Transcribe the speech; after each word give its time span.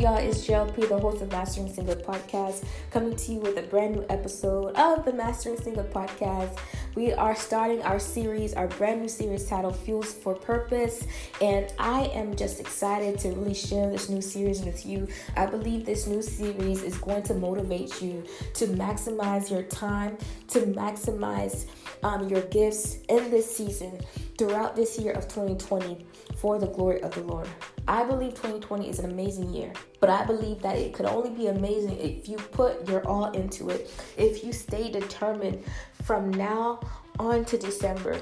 y'all? 0.00 0.16
It's 0.16 0.46
JLP, 0.46 0.88
the 0.88 0.98
host 0.98 1.22
of 1.22 1.30
Mastering 1.30 1.72
Single 1.72 1.94
Podcast, 1.96 2.64
coming 2.90 3.16
to 3.16 3.32
you 3.32 3.38
with 3.38 3.56
a 3.56 3.62
brand 3.62 3.94
new 3.94 4.04
episode 4.10 4.74
of 4.74 5.04
the 5.04 5.12
Mastering 5.12 5.56
Single 5.56 5.84
Podcast. 5.84 6.58
We 6.94 7.12
are 7.12 7.34
starting 7.34 7.82
our 7.82 7.98
series, 7.98 8.52
our 8.54 8.68
brand 8.68 9.00
new 9.00 9.08
series 9.08 9.46
titled 9.46 9.76
Fuels 9.76 10.12
for 10.12 10.34
Purpose, 10.34 11.06
and 11.40 11.72
I 11.78 12.06
am 12.06 12.36
just 12.36 12.60
excited 12.60 13.18
to 13.20 13.28
really 13.30 13.54
share 13.54 13.90
this 13.90 14.08
new 14.10 14.20
series 14.20 14.62
with 14.62 14.84
you. 14.84 15.08
I 15.36 15.46
believe 15.46 15.86
this 15.86 16.06
new 16.06 16.20
series 16.20 16.82
is 16.82 16.98
going 16.98 17.22
to 17.24 17.34
motivate 17.34 18.02
you 18.02 18.24
to 18.54 18.66
maximize 18.66 19.50
your 19.50 19.62
time, 19.62 20.18
to 20.48 20.60
maximize 20.60 21.66
um, 22.02 22.28
your 22.28 22.42
gifts 22.42 22.98
in 23.08 23.30
this 23.30 23.56
season 23.56 23.98
throughout 24.36 24.76
this 24.76 24.98
year 24.98 25.12
of 25.12 25.26
2020 25.28 26.04
for 26.36 26.58
the 26.58 26.66
glory 26.66 27.02
of 27.02 27.14
the 27.14 27.22
Lord. 27.22 27.48
I 27.88 28.04
believe 28.04 28.34
2020 28.34 28.88
is 28.88 28.98
an 28.98 29.10
amazing 29.10 29.52
year, 29.52 29.72
but 30.00 30.10
I 30.10 30.24
believe 30.24 30.60
that 30.62 30.76
it 30.76 30.92
could 30.92 31.06
only 31.06 31.30
be 31.30 31.46
amazing 31.46 31.98
if 31.98 32.28
you 32.28 32.36
put 32.36 32.88
your 32.88 33.06
all 33.06 33.30
into 33.30 33.70
it, 33.70 33.90
if 34.16 34.44
you 34.44 34.52
stay 34.52 34.90
determined 34.90 35.62
from 36.06 36.30
now 36.30 36.78
on 37.18 37.44
to 37.46 37.58
December. 37.58 38.20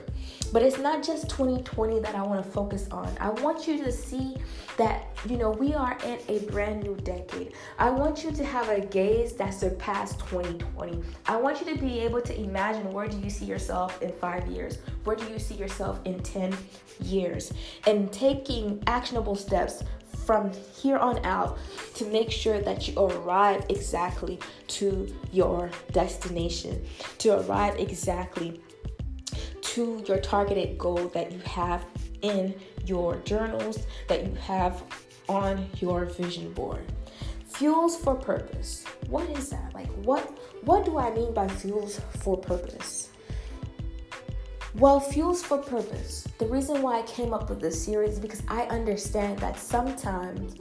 But 0.52 0.62
it's 0.62 0.78
not 0.78 1.02
just 1.02 1.28
2020 1.28 2.00
that 2.00 2.14
I 2.14 2.22
want 2.22 2.44
to 2.44 2.50
focus 2.50 2.88
on. 2.90 3.12
I 3.20 3.28
want 3.30 3.66
you 3.66 3.82
to 3.84 3.92
see 3.92 4.36
that, 4.76 5.06
you 5.28 5.36
know, 5.36 5.50
we 5.50 5.74
are 5.74 5.98
in 6.04 6.18
a 6.28 6.38
brand 6.50 6.82
new 6.82 6.94
decade. 6.96 7.52
I 7.78 7.90
want 7.90 8.24
you 8.24 8.30
to 8.32 8.44
have 8.44 8.68
a 8.68 8.80
gaze 8.80 9.34
that 9.34 9.52
surpassed 9.52 10.20
2020. 10.20 11.02
I 11.26 11.36
want 11.36 11.60
you 11.60 11.74
to 11.74 11.80
be 11.80 12.00
able 12.00 12.20
to 12.22 12.40
imagine 12.40 12.90
where 12.92 13.08
do 13.08 13.18
you 13.18 13.30
see 13.30 13.44
yourself 13.44 14.00
in 14.00 14.12
five 14.12 14.46
years? 14.46 14.78
Where 15.02 15.16
do 15.16 15.24
you 15.26 15.38
see 15.38 15.56
yourself 15.56 16.00
in 16.04 16.20
10 16.20 16.56
years? 17.00 17.52
And 17.86 18.12
taking 18.12 18.82
actionable 18.86 19.34
steps 19.34 19.82
from 20.24 20.52
here 20.74 20.96
on 20.96 21.24
out 21.24 21.58
to 21.94 22.04
make 22.06 22.30
sure 22.30 22.60
that 22.60 22.88
you 22.88 22.98
arrive 22.98 23.64
exactly 23.68 24.38
to 24.68 25.14
your 25.32 25.70
destination, 25.92 26.84
to 27.18 27.40
arrive 27.40 27.78
exactly 27.78 28.60
to 29.60 30.02
your 30.06 30.18
targeted 30.18 30.78
goal 30.78 31.08
that 31.08 31.32
you 31.32 31.38
have 31.40 31.84
in 32.22 32.54
your 32.86 33.16
journals, 33.16 33.86
that 34.08 34.24
you 34.24 34.34
have 34.34 34.82
on 35.28 35.68
your 35.80 36.04
vision 36.04 36.52
board. 36.52 36.84
Fuels 37.46 37.96
for 37.96 38.14
purpose. 38.14 38.84
What 39.08 39.28
is 39.30 39.50
that? 39.50 39.74
Like 39.74 39.90
what 40.04 40.38
what 40.62 40.84
do 40.84 40.98
I 40.98 41.10
mean 41.14 41.32
by 41.32 41.48
fuels 41.48 42.00
for 42.20 42.36
purpose? 42.36 43.10
Well, 44.76 44.98
fuels 44.98 45.40
for 45.40 45.58
purpose. 45.58 46.26
The 46.38 46.46
reason 46.46 46.82
why 46.82 46.98
I 46.98 47.02
came 47.02 47.32
up 47.32 47.48
with 47.48 47.60
this 47.60 47.80
series 47.84 48.14
is 48.14 48.18
because 48.18 48.42
I 48.48 48.62
understand 48.62 49.38
that 49.38 49.56
sometimes 49.56 50.56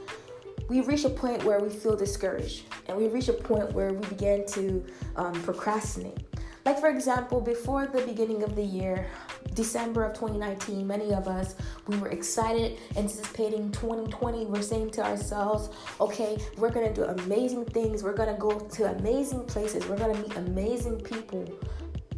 we 0.69 0.81
reach 0.81 1.03
a 1.03 1.09
point 1.09 1.43
where 1.43 1.59
we 1.59 1.69
feel 1.69 1.95
discouraged 1.95 2.65
and 2.87 2.95
we 2.95 3.07
reach 3.07 3.27
a 3.27 3.33
point 3.33 3.73
where 3.73 3.91
we 3.91 4.07
begin 4.09 4.45
to 4.49 4.85
um, 5.15 5.33
procrastinate. 5.41 6.19
Like, 6.63 6.79
for 6.79 6.89
example, 6.89 7.41
before 7.41 7.87
the 7.87 8.01
beginning 8.03 8.43
of 8.43 8.55
the 8.55 8.61
year, 8.61 9.07
December 9.55 10.03
of 10.03 10.13
2019, 10.13 10.85
many 10.85 11.11
of 11.11 11.27
us, 11.27 11.55
we 11.87 11.97
were 11.97 12.09
excited, 12.09 12.77
anticipating 12.95 13.71
2020. 13.71 14.45
We're 14.45 14.61
saying 14.61 14.91
to 14.91 15.03
ourselves, 15.03 15.75
okay, 15.99 16.37
we're 16.57 16.71
gonna 16.71 16.93
do 16.93 17.05
amazing 17.05 17.65
things, 17.65 18.03
we're 18.03 18.13
gonna 18.13 18.37
go 18.37 18.59
to 18.59 18.95
amazing 18.95 19.43
places, 19.45 19.87
we're 19.87 19.97
gonna 19.97 20.21
meet 20.21 20.35
amazing 20.37 21.01
people. 21.01 21.51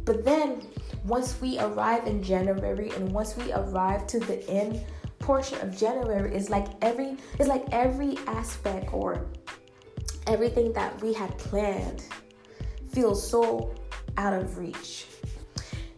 But 0.06 0.24
then, 0.24 0.62
once 1.04 1.38
we 1.40 1.58
arrive 1.58 2.06
in 2.06 2.22
January 2.22 2.90
and 2.90 3.12
once 3.12 3.36
we 3.36 3.52
arrive 3.52 4.06
to 4.06 4.20
the 4.20 4.48
end 4.48 4.80
portion 5.18 5.60
of 5.60 5.76
January, 5.76 6.34
it's 6.34 6.48
like 6.48 6.68
every 6.80 7.16
it's 7.38 7.48
like 7.48 7.64
every 7.72 8.16
aspect 8.28 8.94
or 8.94 9.26
everything 10.28 10.72
that 10.72 10.98
we 11.02 11.12
had 11.12 11.36
planned 11.38 12.04
feels 12.92 13.28
so 13.28 13.74
out 14.16 14.32
of 14.32 14.56
reach. 14.56 15.06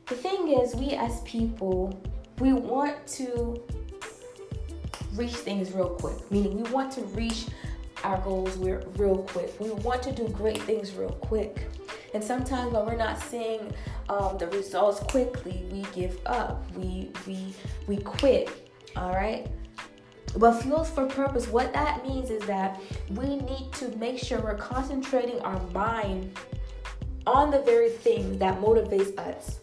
The 0.06 0.14
thing 0.14 0.58
is, 0.58 0.74
we 0.74 0.92
as 0.92 1.20
people, 1.22 2.02
we 2.38 2.54
want 2.54 3.06
to 3.18 3.62
reach 5.14 5.34
things 5.34 5.72
real 5.72 5.90
quick, 5.90 6.30
meaning 6.30 6.62
we 6.62 6.70
want 6.70 6.90
to 6.92 7.02
reach 7.02 7.46
our 8.04 8.18
goals 8.22 8.56
real 8.56 9.18
quick. 9.18 9.54
We 9.60 9.70
want 9.70 10.02
to 10.04 10.12
do 10.12 10.28
great 10.28 10.62
things 10.62 10.94
real 10.94 11.10
quick. 11.10 11.66
And 12.14 12.22
sometimes 12.22 12.72
when 12.72 12.86
we're 12.86 12.96
not 12.96 13.20
seeing 13.20 13.72
um, 14.08 14.38
the 14.38 14.48
results 14.48 15.00
quickly, 15.00 15.64
we 15.70 15.82
give 15.94 16.18
up. 16.26 16.64
We 16.76 17.10
we 17.26 17.54
we 17.86 17.98
quit. 17.98 18.50
All 18.96 19.12
right. 19.12 19.46
But 20.36 20.62
fuels 20.62 20.90
for 20.90 21.06
purpose, 21.06 21.48
what 21.48 21.72
that 21.72 22.06
means 22.06 22.30
is 22.30 22.42
that 22.46 22.80
we 23.10 23.36
need 23.36 23.72
to 23.74 23.88
make 23.96 24.18
sure 24.18 24.40
we're 24.40 24.56
concentrating 24.56 25.40
our 25.40 25.58
mind 25.68 26.36
on 27.26 27.50
the 27.50 27.60
very 27.60 27.90
thing 27.90 28.38
that 28.38 28.60
motivates 28.60 29.18
us 29.18 29.60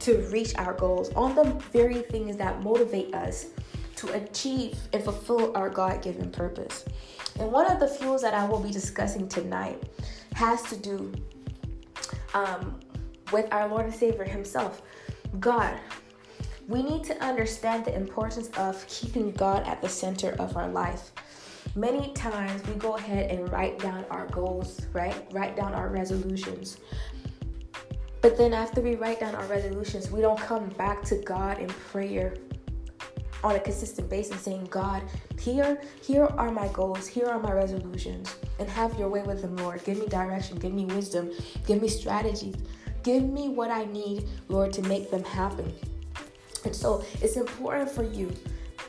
to 0.00 0.18
reach 0.28 0.54
our 0.56 0.74
goals, 0.74 1.12
on 1.14 1.34
the 1.34 1.44
very 1.72 2.02
things 2.02 2.36
that 2.36 2.62
motivate 2.62 3.14
us 3.14 3.46
to 3.96 4.12
achieve 4.14 4.78
and 4.92 5.02
fulfill 5.02 5.56
our 5.56 5.68
God 5.68 6.02
given 6.02 6.30
purpose. 6.30 6.84
And 7.38 7.52
one 7.52 7.70
of 7.70 7.80
the 7.80 7.88
fuels 7.88 8.22
that 8.22 8.34
I 8.34 8.46
will 8.46 8.60
be 8.60 8.70
discussing 8.70 9.28
tonight 9.28 9.82
has 10.34 10.62
to 10.64 10.76
do 10.76 11.12
um, 12.34 12.80
with 13.32 13.52
our 13.52 13.68
Lord 13.68 13.86
and 13.86 13.94
Savior 13.94 14.24
Himself, 14.24 14.82
God. 15.38 15.78
We 16.68 16.84
need 16.84 17.02
to 17.04 17.20
understand 17.20 17.84
the 17.84 17.96
importance 17.96 18.48
of 18.56 18.86
keeping 18.86 19.32
God 19.32 19.66
at 19.66 19.82
the 19.82 19.88
center 19.88 20.36
of 20.38 20.56
our 20.56 20.68
life. 20.68 21.10
Many 21.74 22.12
times 22.12 22.64
we 22.66 22.74
go 22.74 22.96
ahead 22.96 23.30
and 23.30 23.50
write 23.50 23.78
down 23.80 24.04
our 24.10 24.26
goals, 24.26 24.86
right? 24.92 25.26
Write 25.32 25.56
down 25.56 25.74
our 25.74 25.88
resolutions. 25.88 26.78
But 28.20 28.36
then 28.36 28.52
after 28.52 28.80
we 28.80 28.96
write 28.96 29.20
down 29.20 29.34
our 29.34 29.46
resolutions, 29.46 30.10
we 30.10 30.20
don't 30.20 30.38
come 30.38 30.68
back 30.70 31.02
to 31.04 31.16
God 31.16 31.58
in 31.58 31.68
prayer 31.68 32.34
on 33.42 33.56
a 33.56 33.60
consistent 33.60 34.08
basis 34.08 34.40
saying, 34.40 34.66
God, 34.70 35.02
here, 35.38 35.80
here 36.02 36.24
are 36.24 36.50
my 36.50 36.68
goals, 36.68 37.06
here 37.06 37.26
are 37.26 37.38
my 37.38 37.52
resolutions, 37.52 38.34
and 38.58 38.68
have 38.68 38.98
your 38.98 39.08
way 39.08 39.22
with 39.22 39.42
them, 39.42 39.56
Lord. 39.56 39.82
Give 39.84 39.98
me 39.98 40.06
direction, 40.06 40.58
give 40.58 40.72
me 40.72 40.84
wisdom, 40.86 41.30
give 41.66 41.80
me 41.80 41.88
strategies, 41.88 42.56
give 43.02 43.22
me 43.22 43.48
what 43.48 43.70
I 43.70 43.84
need, 43.84 44.28
Lord, 44.48 44.72
to 44.74 44.82
make 44.82 45.10
them 45.10 45.24
happen. 45.24 45.72
And 46.64 46.74
so 46.74 47.04
it's 47.22 47.36
important 47.36 47.90
for 47.90 48.04
you 48.04 48.30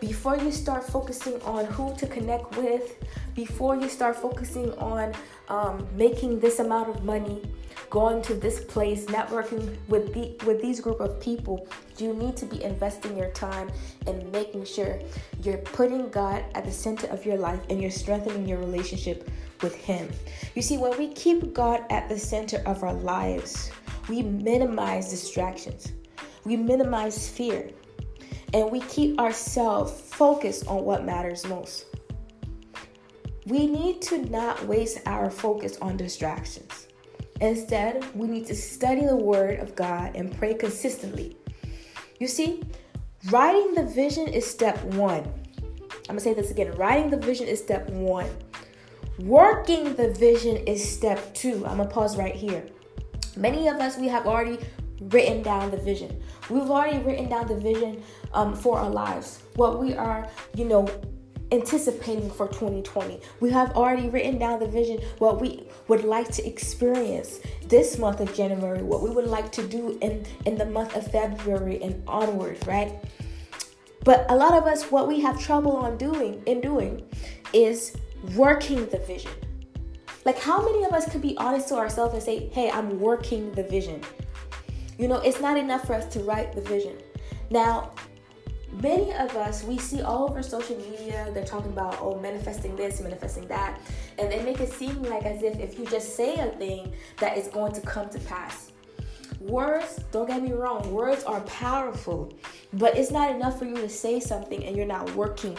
before 0.01 0.35
you 0.35 0.51
start 0.51 0.83
focusing 0.83 1.39
on 1.43 1.63
who 1.65 1.95
to 1.95 2.07
connect 2.07 2.57
with, 2.57 2.97
before 3.35 3.75
you 3.75 3.87
start 3.87 4.15
focusing 4.15 4.73
on 4.79 5.13
um, 5.47 5.87
making 5.95 6.39
this 6.39 6.57
amount 6.57 6.89
of 6.89 7.03
money, 7.03 7.39
going 7.91 8.19
to 8.23 8.33
this 8.33 8.63
place, 8.65 9.05
networking 9.05 9.77
with 9.87 10.11
the 10.13 10.35
with 10.45 10.59
these 10.59 10.81
group 10.81 10.99
of 10.99 11.21
people, 11.21 11.67
you 11.99 12.13
need 12.15 12.35
to 12.35 12.47
be 12.47 12.63
investing 12.63 13.15
your 13.15 13.29
time 13.29 13.69
and 14.07 14.29
making 14.31 14.65
sure 14.65 14.99
you're 15.43 15.59
putting 15.59 16.09
God 16.09 16.43
at 16.55 16.65
the 16.65 16.71
center 16.71 17.05
of 17.07 17.23
your 17.23 17.37
life 17.37 17.61
and 17.69 17.79
you're 17.79 17.91
strengthening 17.91 18.47
your 18.47 18.57
relationship 18.57 19.29
with 19.61 19.75
Him. 19.75 20.09
You 20.55 20.63
see, 20.63 20.79
when 20.79 20.97
we 20.97 21.09
keep 21.13 21.53
God 21.53 21.85
at 21.91 22.09
the 22.09 22.17
center 22.17 22.57
of 22.65 22.81
our 22.83 22.95
lives, 22.95 23.71
we 24.09 24.23
minimize 24.23 25.11
distractions, 25.11 25.91
we 26.43 26.57
minimize 26.57 27.29
fear 27.29 27.69
and 28.53 28.71
we 28.71 28.81
keep 28.81 29.19
ourselves 29.19 29.91
focused 29.91 30.67
on 30.67 30.83
what 30.83 31.05
matters 31.05 31.45
most. 31.47 31.85
We 33.45 33.65
need 33.65 34.01
to 34.03 34.19
not 34.29 34.65
waste 34.67 34.99
our 35.05 35.29
focus 35.29 35.77
on 35.81 35.97
distractions. 35.97 36.87
Instead, 37.39 38.05
we 38.15 38.27
need 38.27 38.45
to 38.45 38.55
study 38.55 39.05
the 39.05 39.15
Word 39.15 39.59
of 39.59 39.75
God 39.75 40.15
and 40.15 40.35
pray 40.37 40.53
consistently. 40.53 41.37
You 42.19 42.27
see, 42.27 42.61
writing 43.31 43.73
the 43.73 43.85
vision 43.85 44.27
is 44.27 44.45
step 44.45 44.81
one. 44.83 45.23
I'm 46.07 46.17
gonna 46.17 46.19
say 46.19 46.33
this 46.33 46.51
again 46.51 46.71
writing 46.75 47.09
the 47.09 47.17
vision 47.17 47.47
is 47.47 47.59
step 47.59 47.89
one. 47.89 48.29
Working 49.19 49.95
the 49.95 50.11
vision 50.13 50.57
is 50.67 50.87
step 50.87 51.33
two. 51.33 51.65
I'm 51.65 51.77
gonna 51.77 51.87
pause 51.87 52.17
right 52.17 52.35
here. 52.35 52.65
Many 53.35 53.67
of 53.67 53.77
us, 53.77 53.97
we 53.97 54.07
have 54.07 54.27
already 54.27 54.59
written 55.01 55.41
down 55.41 55.71
the 55.71 55.77
vision. 55.77 56.21
We've 56.49 56.69
already 56.69 56.99
written 56.99 57.29
down 57.29 57.47
the 57.47 57.57
vision 57.57 58.03
um, 58.33 58.55
for 58.55 58.79
our 58.79 58.89
lives, 58.89 59.41
what 59.55 59.79
we 59.79 59.93
are, 59.95 60.29
you 60.55 60.65
know, 60.65 60.87
anticipating 61.51 62.29
for 62.29 62.47
2020. 62.47 63.19
We 63.39 63.49
have 63.49 63.71
already 63.71 64.09
written 64.09 64.37
down 64.37 64.59
the 64.59 64.67
vision, 64.67 64.99
what 65.17 65.41
we 65.41 65.67
would 65.87 66.03
like 66.03 66.31
to 66.31 66.47
experience 66.47 67.41
this 67.67 67.97
month 67.97 68.21
of 68.21 68.33
January, 68.33 68.81
what 68.81 69.01
we 69.01 69.09
would 69.09 69.27
like 69.27 69.51
to 69.53 69.67
do 69.67 69.97
in, 70.01 70.25
in 70.45 70.57
the 70.57 70.65
month 70.65 70.95
of 70.95 71.11
February 71.11 71.81
and 71.81 72.01
onward, 72.07 72.57
right? 72.65 73.03
But 74.03 74.25
a 74.29 74.35
lot 74.35 74.53
of 74.53 74.65
us, 74.65 74.91
what 74.91 75.07
we 75.07 75.19
have 75.21 75.39
trouble 75.39 75.75
on 75.75 75.97
doing 75.97 76.41
in 76.45 76.61
doing 76.61 77.07
is 77.53 77.95
working 78.35 78.85
the 78.87 78.99
vision. 78.99 79.31
Like, 80.23 80.39
how 80.39 80.63
many 80.63 80.83
of 80.83 80.93
us 80.93 81.11
could 81.11 81.21
be 81.21 81.35
honest 81.37 81.67
to 81.69 81.75
ourselves 81.75 82.13
and 82.13 82.23
say, 82.23 82.47
hey, 82.49 82.69
I'm 82.69 82.99
working 82.99 83.51
the 83.53 83.63
vision? 83.63 84.01
You 85.01 85.07
know, 85.07 85.17
it's 85.17 85.41
not 85.41 85.57
enough 85.57 85.87
for 85.87 85.95
us 85.95 86.05
to 86.13 86.19
write 86.19 86.53
the 86.53 86.61
vision. 86.61 86.95
Now, 87.49 87.91
many 88.83 89.11
of 89.13 89.35
us, 89.35 89.63
we 89.63 89.79
see 89.79 90.03
all 90.03 90.29
over 90.29 90.43
social 90.43 90.77
media, 90.77 91.27
they're 91.33 91.43
talking 91.43 91.71
about, 91.71 91.97
oh, 91.99 92.19
manifesting 92.19 92.75
this, 92.75 93.01
manifesting 93.01 93.47
that. 93.47 93.81
And 94.19 94.31
they 94.31 94.43
make 94.43 94.59
it 94.59 94.71
seem 94.71 95.01
like 95.01 95.25
as 95.25 95.41
if 95.41 95.59
if 95.59 95.79
you 95.79 95.87
just 95.87 96.15
say 96.15 96.35
a 96.35 96.49
thing, 96.49 96.93
that 97.17 97.35
is 97.35 97.47
going 97.47 97.71
to 97.73 97.81
come 97.81 98.09
to 98.09 98.19
pass. 98.19 98.73
Words, 99.39 100.03
don't 100.11 100.27
get 100.27 100.43
me 100.43 100.51
wrong, 100.51 100.93
words 100.93 101.23
are 101.23 101.41
powerful, 101.41 102.31
but 102.73 102.95
it's 102.95 103.09
not 103.09 103.33
enough 103.33 103.57
for 103.57 103.65
you 103.65 103.77
to 103.77 103.89
say 103.89 104.19
something 104.19 104.63
and 104.63 104.77
you're 104.77 104.85
not 104.85 105.15
working. 105.15 105.57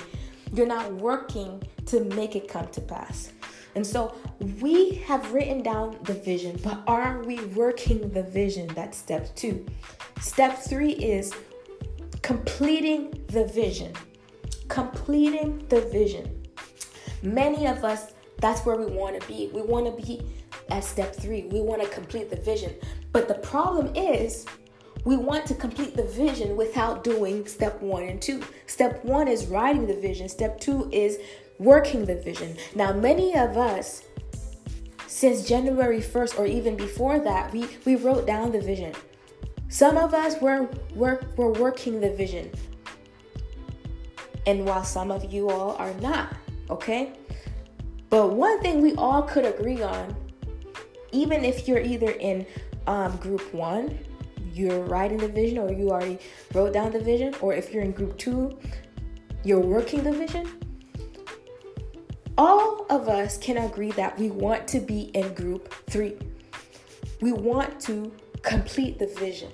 You're 0.52 0.68
not 0.68 0.92
working 0.92 1.60
to 1.86 2.04
make 2.14 2.36
it 2.36 2.46
come 2.46 2.68
to 2.68 2.80
pass. 2.80 3.32
And 3.74 3.86
so 3.86 4.14
we 4.60 4.94
have 5.06 5.32
written 5.32 5.62
down 5.62 5.96
the 6.02 6.14
vision, 6.14 6.60
but 6.62 6.82
are 6.86 7.22
we 7.22 7.42
working 7.46 8.10
the 8.10 8.22
vision? 8.22 8.68
That's 8.74 8.98
step 8.98 9.34
two. 9.34 9.64
Step 10.20 10.58
three 10.58 10.92
is 10.92 11.32
completing 12.22 13.24
the 13.28 13.46
vision. 13.46 13.92
Completing 14.68 15.66
the 15.68 15.80
vision. 15.82 16.46
Many 17.22 17.66
of 17.66 17.84
us, 17.84 18.12
that's 18.38 18.66
where 18.66 18.76
we 18.76 18.86
want 18.86 19.20
to 19.20 19.26
be. 19.28 19.50
We 19.54 19.62
want 19.62 19.86
to 19.86 20.04
be 20.04 20.22
at 20.70 20.84
step 20.84 21.14
three. 21.14 21.44
We 21.44 21.60
want 21.60 21.82
to 21.82 21.88
complete 21.88 22.30
the 22.30 22.36
vision. 22.36 22.74
But 23.12 23.28
the 23.28 23.34
problem 23.34 23.94
is, 23.94 24.46
we 25.04 25.16
want 25.16 25.46
to 25.46 25.54
complete 25.54 25.96
the 25.96 26.04
vision 26.04 26.56
without 26.56 27.02
doing 27.02 27.46
step 27.46 27.80
one 27.82 28.04
and 28.04 28.22
two. 28.22 28.42
Step 28.66 29.04
one 29.04 29.26
is 29.28 29.46
writing 29.46 29.86
the 29.86 29.96
vision, 29.96 30.28
step 30.28 30.60
two 30.60 30.88
is 30.92 31.18
working 31.58 32.04
the 32.04 32.16
vision. 32.16 32.56
Now, 32.74 32.92
many 32.92 33.36
of 33.36 33.56
us, 33.56 34.02
since 35.06 35.46
January 35.46 36.00
1st 36.00 36.38
or 36.38 36.46
even 36.46 36.76
before 36.76 37.18
that, 37.20 37.52
we, 37.52 37.66
we 37.84 37.96
wrote 37.96 38.26
down 38.26 38.52
the 38.52 38.60
vision. 38.60 38.94
Some 39.68 39.96
of 39.96 40.14
us 40.14 40.40
were, 40.40 40.68
were, 40.94 41.22
were 41.36 41.52
working 41.52 42.00
the 42.00 42.10
vision. 42.10 42.50
And 44.46 44.66
while 44.66 44.84
some 44.84 45.10
of 45.10 45.32
you 45.32 45.48
all 45.50 45.76
are 45.76 45.94
not, 45.94 46.34
okay? 46.68 47.12
But 48.10 48.32
one 48.32 48.60
thing 48.60 48.82
we 48.82 48.94
all 48.96 49.22
could 49.22 49.44
agree 49.44 49.82
on, 49.82 50.14
even 51.12 51.44
if 51.44 51.68
you're 51.68 51.80
either 51.80 52.10
in 52.10 52.44
um, 52.86 53.16
group 53.16 53.54
one, 53.54 53.98
you're 54.52 54.80
writing 54.80 55.18
the 55.18 55.28
vision, 55.28 55.58
or 55.58 55.72
you 55.72 55.90
already 55.90 56.18
wrote 56.52 56.72
down 56.72 56.92
the 56.92 57.00
vision, 57.00 57.34
or 57.40 57.54
if 57.54 57.72
you're 57.72 57.82
in 57.82 57.92
group 57.92 58.18
two, 58.18 58.58
you're 59.44 59.60
working 59.60 60.02
the 60.02 60.12
vision. 60.12 60.61
All 62.38 62.86
of 62.88 63.08
us 63.08 63.36
can 63.36 63.58
agree 63.58 63.90
that 63.92 64.18
we 64.18 64.30
want 64.30 64.66
to 64.68 64.80
be 64.80 65.10
in 65.14 65.34
group 65.34 65.72
three. 65.90 66.16
We 67.20 67.32
want 67.32 67.78
to 67.80 68.10
complete 68.42 68.98
the 68.98 69.06
vision. 69.06 69.52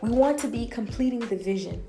We 0.00 0.10
want 0.10 0.38
to 0.40 0.48
be 0.48 0.66
completing 0.66 1.20
the 1.20 1.36
vision. 1.36 1.84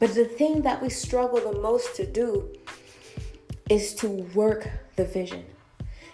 But 0.00 0.14
the 0.14 0.24
thing 0.24 0.62
that 0.62 0.82
we 0.82 0.90
struggle 0.90 1.52
the 1.52 1.58
most 1.60 1.94
to 1.96 2.06
do 2.06 2.52
is 3.70 3.94
to 3.94 4.08
work 4.34 4.68
the 4.96 5.04
vision. 5.04 5.44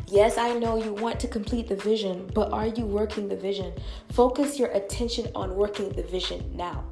Yes, 0.07 0.39
I 0.39 0.59
know 0.59 0.77
you 0.77 0.93
want 0.93 1.19
to 1.21 1.29
complete 1.29 1.69
the 1.69 1.77
vision, 1.77 2.31
but 2.35 2.53
are 2.53 2.67
you 2.67 2.85
working 2.85 3.29
the 3.29 3.37
vision? 3.37 3.73
Focus 4.13 4.59
your 4.59 4.69
attention 4.73 5.29
on 5.35 5.55
working 5.55 5.89
the 5.91 6.03
vision 6.03 6.51
now. 6.55 6.85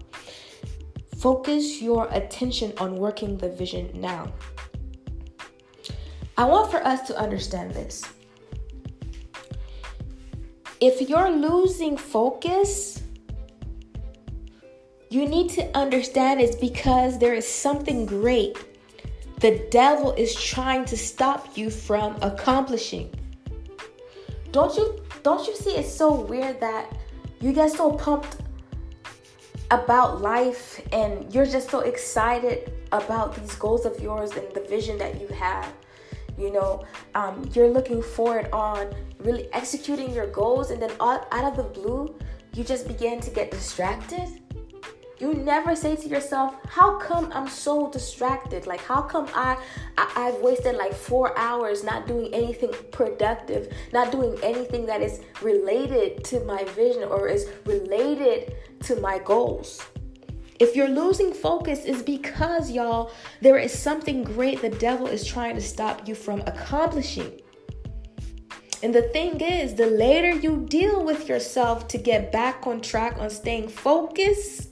Focus 1.19 1.83
your 1.83 2.09
attention 2.13 2.73
on 2.79 2.97
working 2.97 3.37
the 3.37 3.49
vision 3.49 3.91
now. 3.95 4.33
I 6.39 6.45
want 6.45 6.71
for 6.71 6.79
us 6.87 7.07
to 7.09 7.19
understand 7.19 7.75
this. 7.75 8.05
If 10.81 11.09
you're 11.09 11.31
losing 11.31 11.97
focus, 11.97 13.03
you 15.11 15.27
need 15.27 15.51
to 15.51 15.77
understand 15.77 16.41
it's 16.41 16.55
because 16.55 17.19
there 17.19 17.35
is 17.35 17.47
something 17.47 18.07
great 18.07 18.57
the 19.41 19.67
devil 19.71 20.13
is 20.15 20.35
trying 20.35 20.85
to 20.87 20.97
stop 20.97 21.57
you 21.57 21.71
from 21.71 22.17
accomplishing. 22.23 23.09
Don't 24.51 24.77
you 24.77 25.01
don't 25.23 25.47
you 25.47 25.55
see 25.55 25.71
it's 25.71 25.93
so 25.93 26.13
weird 26.13 26.61
that 26.61 26.93
you 27.41 27.53
get 27.53 27.71
so 27.71 27.93
pumped 27.93 28.37
about 29.71 30.21
life 30.21 30.81
and 30.93 31.33
you're 31.33 31.47
just 31.47 31.71
so 31.71 31.81
excited 31.81 32.73
about 32.91 33.37
these 33.37 33.55
goals 33.55 33.87
of 33.87 34.01
yours 34.01 34.33
and 34.33 34.53
the 34.55 34.61
vision 34.63 34.99
that 34.99 35.21
you 35.21 35.29
have. 35.29 35.73
You 36.39 36.53
know, 36.53 36.85
um, 37.15 37.51
you're 37.53 37.69
looking 37.69 38.01
forward 38.01 38.49
on 38.53 38.95
really 39.19 39.53
executing 39.53 40.15
your 40.15 40.29
goals, 40.29 40.71
and 40.71 40.81
then 40.81 40.93
out 41.01 41.27
of 41.33 41.57
the 41.57 41.65
blue, 41.65 42.17
you 42.55 42.65
just 42.65 42.87
begin 42.89 43.21
to 43.21 43.31
get 43.31 43.51
distracted? 43.51 44.29
You 45.19 45.35
never 45.35 45.75
say 45.75 45.97
to 45.97 46.09
yourself 46.09 46.55
how 46.69 46.97
come 46.99 47.33
i'm 47.33 47.49
so 47.49 47.91
distracted? 47.91 48.67
Like 48.67 48.81
how 48.81 49.03
come 49.03 49.27
i, 49.35 49.57
I 49.97 50.13
i've 50.17 50.41
wasted 50.41 50.77
like 50.77 50.95
four 50.95 51.37
hours 51.37 51.83
not 51.83 52.07
doing 52.07 52.33
anything 52.33 52.73
productive 52.93 53.73
not 53.93 54.13
doing 54.13 54.39
anything 54.43 54.87
that 54.87 55.01
is 55.03 55.21
related 55.43 56.23
to 56.25 56.41
my 56.45 56.63
vision 56.65 57.03
or 57.03 57.29
is 57.29 57.51
related 57.65 58.55
to 58.81 59.01
my 59.01 59.19
goals 59.19 59.83
if 60.59 60.75
you're 60.75 60.89
losing 60.89 61.33
focus 61.33 61.85
is 61.85 62.03
because 62.03 62.71
y'all 62.71 63.13
there 63.41 63.59
is 63.59 63.73
something 63.73 64.23
great 64.25 64.61
the 64.61 64.71
devil 64.71 65.07
is 65.07 65.27
trying 65.27 65.55
to 65.55 65.63
stop 65.63 66.09
you 66.09 66.15
from 66.15 66.41
accomplishing 66.43 67.41
and 68.81 68.95
the 68.95 69.03
thing 69.03 69.41
is, 69.41 69.75
the 69.75 69.87
later 69.87 70.31
you 70.31 70.65
deal 70.69 71.05
with 71.05 71.29
yourself 71.29 71.89
to 71.89 71.99
get 71.99 72.31
back 72.31 72.65
on 72.65 72.81
track 72.81 73.17
on 73.19 73.29
staying 73.29 73.69
focused, 73.69 74.69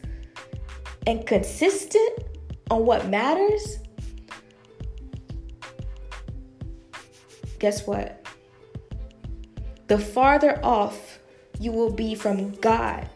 and 1.07 1.25
consistent 1.25 2.19
on 2.71 2.85
what 2.85 3.09
matters, 3.09 3.79
guess 7.59 7.87
what? 7.87 8.27
The 9.87 9.99
farther 9.99 10.61
off 10.65 11.21
you 11.61 11.73
will 11.73 11.93
be 11.93 12.15
from 12.15 12.51
God 12.57 13.09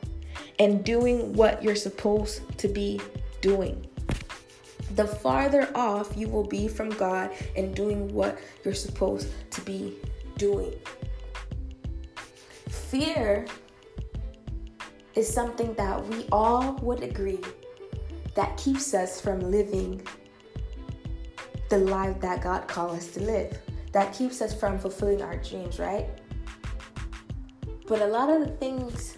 and 0.61 0.85
doing 0.85 1.33
what 1.33 1.63
you're 1.63 1.75
supposed 1.75 2.43
to 2.59 2.69
be 2.69 3.01
doing. 3.41 3.87
The 4.95 5.07
farther 5.07 5.71
off 5.75 6.13
you 6.15 6.29
will 6.29 6.47
be 6.47 6.69
from 6.69 6.91
God 6.91 7.31
and 7.57 7.75
doing 7.75 8.13
what 8.13 8.39
you're 8.63 8.75
supposed 8.75 9.29
to 9.53 9.61
be 9.63 9.97
doing. 10.37 10.75
Fear 12.69 13.47
is 15.15 15.33
something 15.33 15.73
that 15.75 16.07
we 16.09 16.27
all 16.31 16.75
would 16.83 17.03
agree 17.03 17.41
that 18.35 18.55
keeps 18.59 18.93
us 18.93 19.19
from 19.19 19.41
living 19.41 20.07
the 21.71 21.79
life 21.79 22.21
that 22.21 22.43
God 22.43 22.69
called 22.69 22.99
us 22.99 23.07
to 23.13 23.21
live, 23.21 23.59
that 23.93 24.13
keeps 24.13 24.43
us 24.43 24.53
from 24.53 24.79
fulfilling 24.79 25.23
our 25.23 25.37
dreams, 25.37 25.79
right? 25.79 26.07
But 27.87 28.03
a 28.03 28.07
lot 28.07 28.29
of 28.29 28.41
the 28.41 28.53
things 28.57 29.17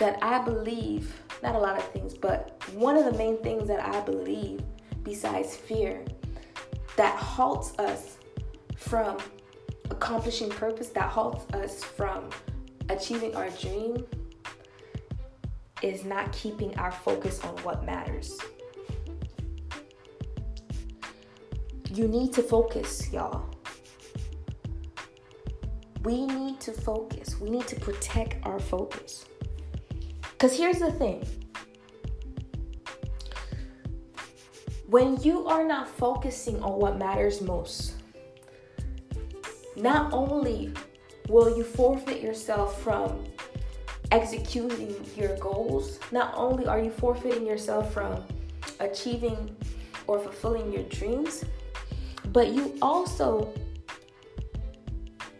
that 0.00 0.18
I 0.22 0.42
believe, 0.42 1.14
not 1.42 1.54
a 1.54 1.58
lot 1.58 1.76
of 1.76 1.84
things, 1.92 2.14
but 2.14 2.60
one 2.72 2.96
of 2.96 3.04
the 3.04 3.12
main 3.12 3.36
things 3.42 3.68
that 3.68 3.80
I 3.86 4.00
believe, 4.00 4.62
besides 5.02 5.54
fear, 5.54 6.02
that 6.96 7.14
halts 7.16 7.78
us 7.78 8.16
from 8.76 9.18
accomplishing 9.90 10.48
purpose, 10.48 10.88
that 10.88 11.10
halts 11.10 11.44
us 11.54 11.84
from 11.84 12.30
achieving 12.88 13.36
our 13.36 13.50
dream 13.50 14.06
is 15.82 16.04
not 16.04 16.32
keeping 16.32 16.76
our 16.78 16.90
focus 16.90 17.44
on 17.44 17.56
what 17.58 17.84
matters. 17.84 18.38
You 21.92 22.08
need 22.08 22.32
to 22.34 22.42
focus, 22.42 23.12
y'all. 23.12 23.54
We 26.04 26.24
need 26.24 26.58
to 26.60 26.72
focus. 26.72 27.38
We 27.38 27.50
need 27.50 27.66
to 27.66 27.76
protect 27.78 28.46
our 28.46 28.58
focus. 28.58 29.26
Because 30.40 30.56
here's 30.56 30.78
the 30.78 30.90
thing 30.92 31.22
when 34.86 35.22
you 35.22 35.46
are 35.46 35.66
not 35.66 35.86
focusing 35.86 36.62
on 36.62 36.80
what 36.80 36.96
matters 36.96 37.42
most, 37.42 37.92
not 39.76 40.10
only 40.14 40.72
will 41.28 41.54
you 41.54 41.62
forfeit 41.62 42.22
yourself 42.22 42.82
from 42.82 43.22
executing 44.12 44.96
your 45.14 45.36
goals, 45.36 46.00
not 46.10 46.32
only 46.34 46.66
are 46.66 46.80
you 46.80 46.90
forfeiting 46.90 47.46
yourself 47.46 47.92
from 47.92 48.24
achieving 48.80 49.54
or 50.06 50.18
fulfilling 50.20 50.72
your 50.72 50.84
dreams, 50.84 51.44
but 52.32 52.48
you 52.48 52.78
also 52.80 53.52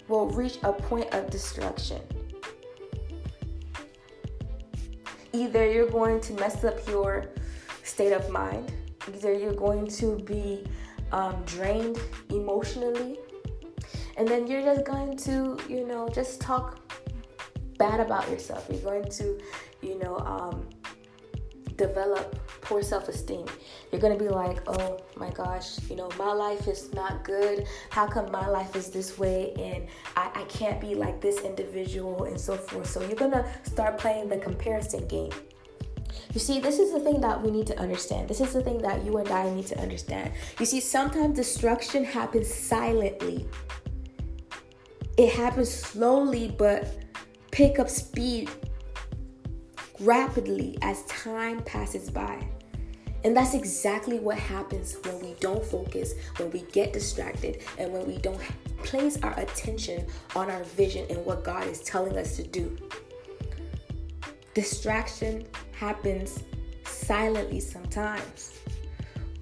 will 0.09 0.29
reach 0.29 0.59
a 0.63 0.75
point 0.75 1.09
of 1.15 1.31
destruction. 1.31 2.03
Either 5.33 5.71
you're 5.71 5.91
going 5.91 6.21
to 6.21 6.33
mess 6.35 6.65
up 6.65 6.87
your 6.89 7.27
state 7.85 8.13
of 8.13 8.29
mind, 8.31 8.73
either 9.15 9.33
you're 9.33 9.55
going 9.55 9.87
to 9.87 10.17
be 10.19 10.65
um, 11.13 11.43
drained 11.47 11.99
emotionally, 12.31 13.19
and 14.17 14.27
then 14.27 14.47
you're 14.47 14.63
just 14.63 14.85
going 14.85 15.17
to, 15.17 15.59
you 15.69 15.87
know, 15.87 16.09
just 16.09 16.41
talk 16.41 16.79
bad 17.79 18.01
about 18.01 18.29
yourself. 18.31 18.67
You're 18.71 18.81
going 18.81 19.09
to, 19.11 19.39
you 19.83 19.99
know, 19.99 20.19
um, 20.19 20.69
develop 21.81 22.37
poor 22.61 22.83
self-esteem 22.83 23.47
you're 23.91 24.01
gonna 24.01 24.19
be 24.19 24.29
like 24.29 24.59
oh 24.67 25.01
my 25.17 25.31
gosh 25.31 25.79
you 25.89 25.97
know 25.97 26.11
my 26.19 26.31
life 26.31 26.69
is 26.69 26.93
not 26.93 27.25
good 27.25 27.67
how 27.89 28.07
come 28.07 28.31
my 28.31 28.47
life 28.47 28.77
is 28.77 28.91
this 28.91 29.19
way 29.19 29.55
and 29.59 29.87
I, 30.15 30.43
I 30.43 30.45
can't 30.45 30.79
be 30.79 30.95
like 30.95 31.23
this 31.23 31.41
individual 31.41 32.25
and 32.25 32.39
so 32.39 32.55
forth 32.55 32.87
so 32.87 33.01
you're 33.01 33.23
gonna 33.25 33.47
start 33.63 33.97
playing 33.97 34.29
the 34.29 34.37
comparison 34.37 35.09
game 35.09 35.33
you 36.33 36.41
see, 36.41 36.61
this 36.61 36.79
is 36.79 36.93
the 36.93 37.01
thing 37.01 37.21
that 37.23 37.43
we 37.43 37.51
need 37.51 37.67
to 37.69 37.79
understand. 37.79 38.29
This 38.29 38.41
is 38.41 38.53
the 38.53 38.63
thing 38.63 38.79
that 38.83 39.05
you 39.05 39.17
and 39.19 39.29
I 39.31 39.51
need 39.51 39.67
to 39.67 39.79
understand. 39.81 40.33
You 40.59 40.67
see, 40.67 40.81
sometimes 40.81 41.37
destruction 41.37 42.05
happens 42.05 42.53
silently. 42.53 43.49
It 45.17 45.33
happens 45.33 45.71
slowly, 45.73 46.55
but 46.57 46.99
pick 47.51 47.79
up 47.81 47.89
speed 47.89 48.49
rapidly 50.01 50.79
as 50.83 51.05
time 51.05 51.63
passes 51.63 52.11
by. 52.11 52.47
And 53.23 53.37
that's 53.37 53.53
exactly 53.53 54.19
what 54.19 54.39
happens 54.39 54.97
when 55.05 55.21
we 55.21 55.35
don't 55.41 55.63
focus, 55.63 56.15
when 56.39 56.51
we 56.51 56.63
get 56.73 56.93
distracted, 56.93 57.63
and 57.79 57.93
when 57.93 58.07
we 58.07 58.17
don't 58.19 58.41
place 58.79 59.19
our 59.23 59.39
attention 59.39 60.07
on 60.35 60.51
our 60.51 60.65
vision 60.65 61.07
and 61.11 61.25
what 61.27 61.45
God 61.45 61.67
is 61.67 61.81
telling 61.81 62.17
us 62.17 62.37
to 62.37 62.47
do. 62.47 62.77
Distraction 64.55 65.47
happens 65.73 66.43
silently 66.85 67.61
sometimes. 67.61 68.59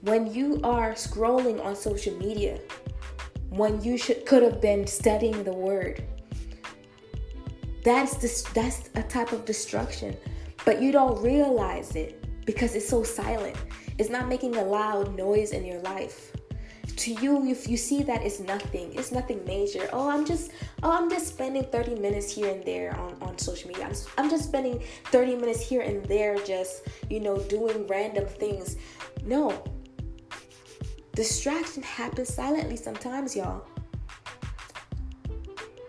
When 0.01 0.33
you 0.33 0.61
are 0.65 0.93
scrolling 0.93 1.65
on 1.65 1.77
social 1.77 2.17
media, 2.17 2.59
when 3.51 3.83
you 3.83 3.97
should 3.97 4.27
could 4.27 4.43
have 4.43 4.61
been 4.61 4.87
studying 4.87 5.45
the 5.45 5.53
word, 5.53 6.03
that's 7.85 8.43
that's 8.51 8.91
a 8.97 9.03
type 9.05 9.33
of 9.33 9.45
destruction 9.45 10.17
but 10.69 10.83
you 10.83 10.93
don't 10.93 11.19
realize 11.23 11.97
it 11.97 12.23
because 12.45 12.75
it's 12.75 12.87
so 12.87 13.03
silent. 13.03 13.57
It's 13.97 14.11
not 14.11 14.29
making 14.29 14.55
a 14.57 14.63
loud 14.63 15.17
noise 15.17 15.53
in 15.53 15.65
your 15.65 15.81
life. 15.81 16.31
To 16.95 17.11
you, 17.11 17.47
if 17.47 17.67
you 17.67 17.79
see 17.79 18.03
that 18.03 18.21
it's 18.21 18.39
nothing, 18.39 18.93
it's 18.93 19.11
nothing 19.11 19.43
major. 19.47 19.89
Oh, 19.95 20.11
I'm 20.11 20.27
just, 20.27 20.51
oh, 20.83 20.91
I'm 20.91 21.09
just 21.09 21.29
spending 21.29 21.65
30 21.65 21.95
minutes 21.95 22.31
here 22.31 22.55
and 22.55 22.63
there 22.67 22.95
on, 22.99 23.17
on 23.23 23.39
social 23.39 23.69
media. 23.69 23.87
I'm, 23.87 23.95
I'm 24.19 24.29
just 24.29 24.45
spending 24.45 24.83
30 25.05 25.37
minutes 25.37 25.67
here 25.67 25.81
and 25.81 26.05
there, 26.05 26.37
just, 26.41 26.87
you 27.09 27.21
know, 27.21 27.39
doing 27.39 27.87
random 27.87 28.27
things. 28.27 28.77
No. 29.25 29.65
Distraction 31.15 31.83
happens 31.83 32.35
silently 32.35 32.77
sometimes, 32.77 33.35
y'all. 33.35 33.65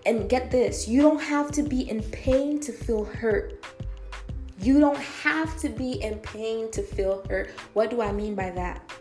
And 0.05 0.29
get 0.29 0.50
this 0.50 0.88
you 0.88 1.01
don't 1.01 1.21
have 1.21 1.51
to 1.51 1.63
be 1.63 1.89
in 1.89 2.01
pain 2.01 2.62
to 2.62 2.71
feel 2.71 3.03
hurt. 3.03 3.59
You 4.62 4.80
don't 4.80 5.00
have 5.00 5.58
to 5.60 5.70
be 5.70 6.01
in 6.01 6.20
pain 6.20 6.70
to 6.72 6.82
feel 6.82 7.25
hurt. 7.30 7.51
What 7.74 7.89
do 7.89 8.01
I 8.01 8.12
mean 8.12 8.36
by 8.36 8.50
that? 8.51 8.92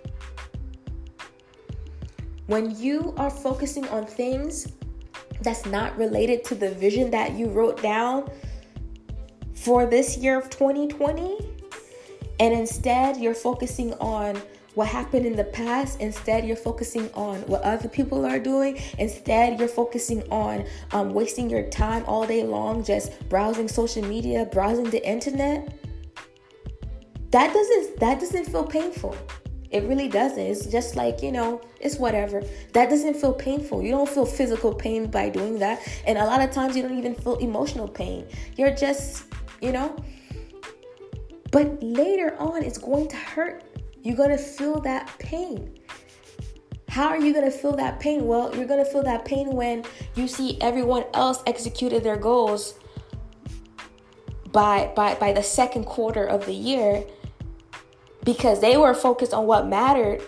When 2.47 2.79
you 2.79 3.13
are 3.17 3.31
focusing 3.31 3.87
on 3.89 4.07
things 4.07 4.73
that's 5.43 5.67
not 5.67 5.97
related 5.99 6.45
to 6.45 6.55
the 6.55 6.71
vision 6.71 7.11
that 7.11 7.33
you 7.33 7.49
wrote 7.49 7.83
down 7.83 8.31
for 9.55 9.85
this 9.87 10.17
year 10.17 10.39
of 10.39 10.49
2020, 10.49 11.39
and 12.41 12.55
instead 12.55 13.17
you're 13.17 13.35
focusing 13.35 13.93
on 13.95 14.41
what 14.79 14.87
happened 14.87 15.27
in 15.27 15.35
the 15.35 15.43
past. 15.43 16.01
Instead, 16.01 16.47
you're 16.47 16.55
focusing 16.71 17.11
on 17.15 17.41
what 17.49 17.61
other 17.63 17.89
people 17.89 18.25
are 18.25 18.39
doing. 18.39 18.79
Instead, 18.99 19.59
you're 19.59 19.67
focusing 19.67 20.23
on 20.31 20.65
um, 20.93 21.13
wasting 21.13 21.51
your 21.51 21.69
time 21.69 22.05
all 22.07 22.25
day 22.25 22.45
long 22.45 22.85
just 22.85 23.29
browsing 23.29 23.67
social 23.67 24.05
media, 24.05 24.49
browsing 24.53 24.89
the 24.89 25.05
internet. 25.05 25.75
That 27.33 27.53
doesn't 27.53 27.99
that 27.99 28.21
doesn't 28.21 28.45
feel 28.45 28.63
painful. 28.63 29.17
It 29.73 29.83
really 29.83 30.09
doesn't. 30.09 30.47
It's 30.53 30.67
just 30.67 30.95
like, 30.95 31.25
you 31.25 31.33
know, 31.33 31.61
it's 31.81 31.97
whatever. 31.97 32.45
That 32.73 32.89
doesn't 32.89 33.15
feel 33.15 33.33
painful. 33.33 33.83
You 33.83 33.91
don't 33.91 34.09
feel 34.09 34.27
physical 34.27 34.73
pain 34.73 35.11
by 35.11 35.29
doing 35.29 35.59
that. 35.59 35.77
And 36.07 36.19
a 36.19 36.25
lot 36.25 36.41
of 36.41 36.53
times 36.53 36.77
you 36.77 36.85
don't 36.85 36.97
even 36.97 37.17
feel 37.17 37.37
emotional 37.39 37.89
pain. 37.89 38.27
You're 38.57 38.77
just, 38.77 39.25
you 39.61 39.73
know. 39.73 39.97
But 41.51 41.83
later 41.83 42.37
on, 42.39 42.63
it's 42.63 42.79
going 42.79 43.09
to 43.09 43.17
hurt 43.17 43.65
you're 44.03 44.17
going 44.17 44.31
to 44.31 44.39
feel 44.39 44.81
that 44.81 45.11
pain. 45.19 45.79
How 46.89 47.09
are 47.09 47.19
you 47.19 47.33
going 47.33 47.45
to 47.45 47.57
feel 47.57 47.77
that 47.77 48.01
pain? 48.01 48.27
Well, 48.27 48.55
you're 48.57 48.67
going 48.67 48.85
to 48.85 48.91
feel 48.91 49.03
that 49.03 49.25
pain 49.25 49.53
when 49.53 49.85
you 50.15 50.27
see 50.27 50.59
everyone 50.61 51.05
else 51.15 51.43
executed 51.47 52.03
their 52.03 52.17
goals 52.17 52.75
by 54.53 54.91
by 54.97 55.15
by 55.15 55.33
the 55.33 55.43
second 55.43 55.85
quarter 55.85 56.25
of 56.25 56.47
the 56.47 56.55
year 56.55 57.05
because 58.25 58.61
they 58.61 58.77
were 58.77 58.95
focused 58.95 59.35
on 59.35 59.47
what 59.47 59.67
mattered 59.67 60.23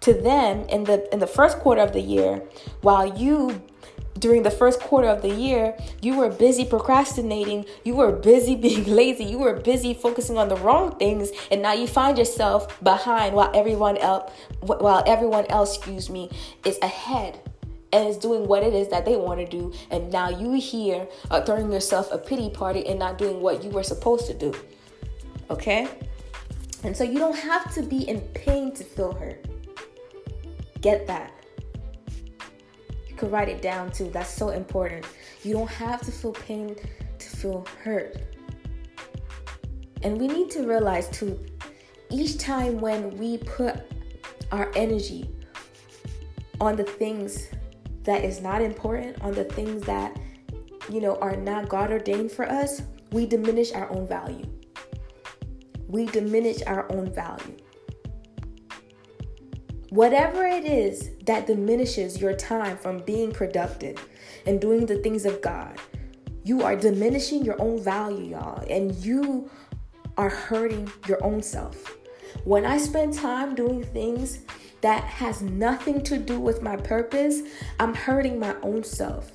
to 0.00 0.14
them 0.14 0.60
in 0.68 0.84
the 0.84 1.12
in 1.12 1.18
the 1.18 1.26
first 1.26 1.58
quarter 1.58 1.80
of 1.80 1.92
the 1.92 2.00
year 2.00 2.42
while 2.82 3.18
you 3.18 3.60
during 4.18 4.42
the 4.42 4.50
first 4.50 4.80
quarter 4.80 5.08
of 5.08 5.22
the 5.22 5.30
year, 5.30 5.76
you 6.00 6.16
were 6.16 6.30
busy 6.30 6.64
procrastinating, 6.64 7.64
you 7.84 7.94
were 7.94 8.12
busy 8.12 8.54
being 8.66 8.84
lazy, 8.84 9.24
you 9.24 9.38
were 9.38 9.54
busy 9.54 9.94
focusing 9.94 10.38
on 10.38 10.48
the 10.48 10.56
wrong 10.56 10.96
things, 10.96 11.30
and 11.50 11.62
now 11.62 11.72
you 11.72 11.86
find 11.86 12.18
yourself 12.18 12.82
behind 12.82 13.34
while 13.34 13.50
everyone 13.54 13.96
else 13.98 14.32
while 14.60 15.02
everyone 15.06 15.46
else, 15.46 15.76
excuse 15.76 16.10
me, 16.10 16.30
is 16.64 16.78
ahead 16.82 17.38
and 17.92 18.08
is 18.08 18.16
doing 18.16 18.46
what 18.48 18.62
it 18.62 18.74
is 18.74 18.88
that 18.88 19.04
they 19.04 19.16
want 19.16 19.38
to 19.38 19.46
do, 19.46 19.72
and 19.90 20.10
now 20.10 20.28
you 20.28 20.52
here 20.54 21.06
throwing 21.44 21.70
yourself 21.70 22.10
a 22.12 22.18
pity 22.18 22.50
party 22.50 22.86
and 22.86 22.98
not 22.98 23.18
doing 23.18 23.40
what 23.40 23.62
you 23.62 23.70
were 23.70 23.82
supposed 23.82 24.26
to 24.26 24.34
do. 24.34 24.52
Okay? 25.50 25.88
And 26.82 26.96
so 26.96 27.04
you 27.04 27.18
don't 27.18 27.36
have 27.36 27.72
to 27.74 27.82
be 27.82 28.08
in 28.08 28.20
pain 28.34 28.72
to 28.74 28.84
feel 28.84 29.12
hurt. 29.12 29.44
Get 30.80 31.06
that 31.06 31.35
could 33.16 33.32
write 33.32 33.48
it 33.48 33.62
down 33.62 33.90
too. 33.90 34.10
That's 34.10 34.30
so 34.30 34.50
important. 34.50 35.06
You 35.42 35.54
don't 35.54 35.70
have 35.70 36.00
to 36.02 36.12
feel 36.12 36.32
pain 36.32 36.76
to 37.18 37.36
feel 37.36 37.66
hurt. 37.82 38.16
And 40.02 40.18
we 40.18 40.28
need 40.28 40.50
to 40.50 40.66
realize 40.66 41.08
too, 41.08 41.44
each 42.10 42.38
time 42.38 42.80
when 42.80 43.16
we 43.16 43.38
put 43.38 43.80
our 44.52 44.70
energy 44.76 45.30
on 46.60 46.76
the 46.76 46.84
things 46.84 47.48
that 48.04 48.24
is 48.24 48.40
not 48.40 48.62
important, 48.62 49.20
on 49.22 49.32
the 49.32 49.44
things 49.44 49.82
that, 49.82 50.16
you 50.88 51.00
know, 51.00 51.16
are 51.16 51.36
not 51.36 51.68
God 51.68 51.90
ordained 51.90 52.30
for 52.30 52.48
us, 52.48 52.82
we 53.10 53.26
diminish 53.26 53.72
our 53.72 53.90
own 53.90 54.06
value. 54.06 54.46
We 55.88 56.06
diminish 56.06 56.62
our 56.66 56.90
own 56.92 57.12
value. 57.12 57.56
Whatever 59.90 60.44
it 60.44 60.64
is 60.64 61.10
that 61.26 61.46
diminishes 61.46 62.20
your 62.20 62.34
time 62.34 62.76
from 62.76 62.98
being 63.00 63.30
productive 63.30 64.04
and 64.44 64.60
doing 64.60 64.84
the 64.84 64.96
things 64.96 65.24
of 65.24 65.40
God, 65.40 65.78
you 66.42 66.62
are 66.62 66.74
diminishing 66.74 67.44
your 67.44 67.60
own 67.60 67.80
value, 67.80 68.32
y'all, 68.32 68.64
and 68.68 68.92
you 68.96 69.48
are 70.18 70.28
hurting 70.28 70.90
your 71.06 71.22
own 71.22 71.40
self. 71.40 71.96
When 72.42 72.66
I 72.66 72.78
spend 72.78 73.14
time 73.14 73.54
doing 73.54 73.84
things 73.84 74.40
that 74.80 75.04
has 75.04 75.40
nothing 75.40 76.02
to 76.04 76.18
do 76.18 76.40
with 76.40 76.62
my 76.62 76.76
purpose, 76.76 77.42
I'm 77.78 77.94
hurting 77.94 78.40
my 78.40 78.56
own 78.62 78.82
self. 78.82 79.30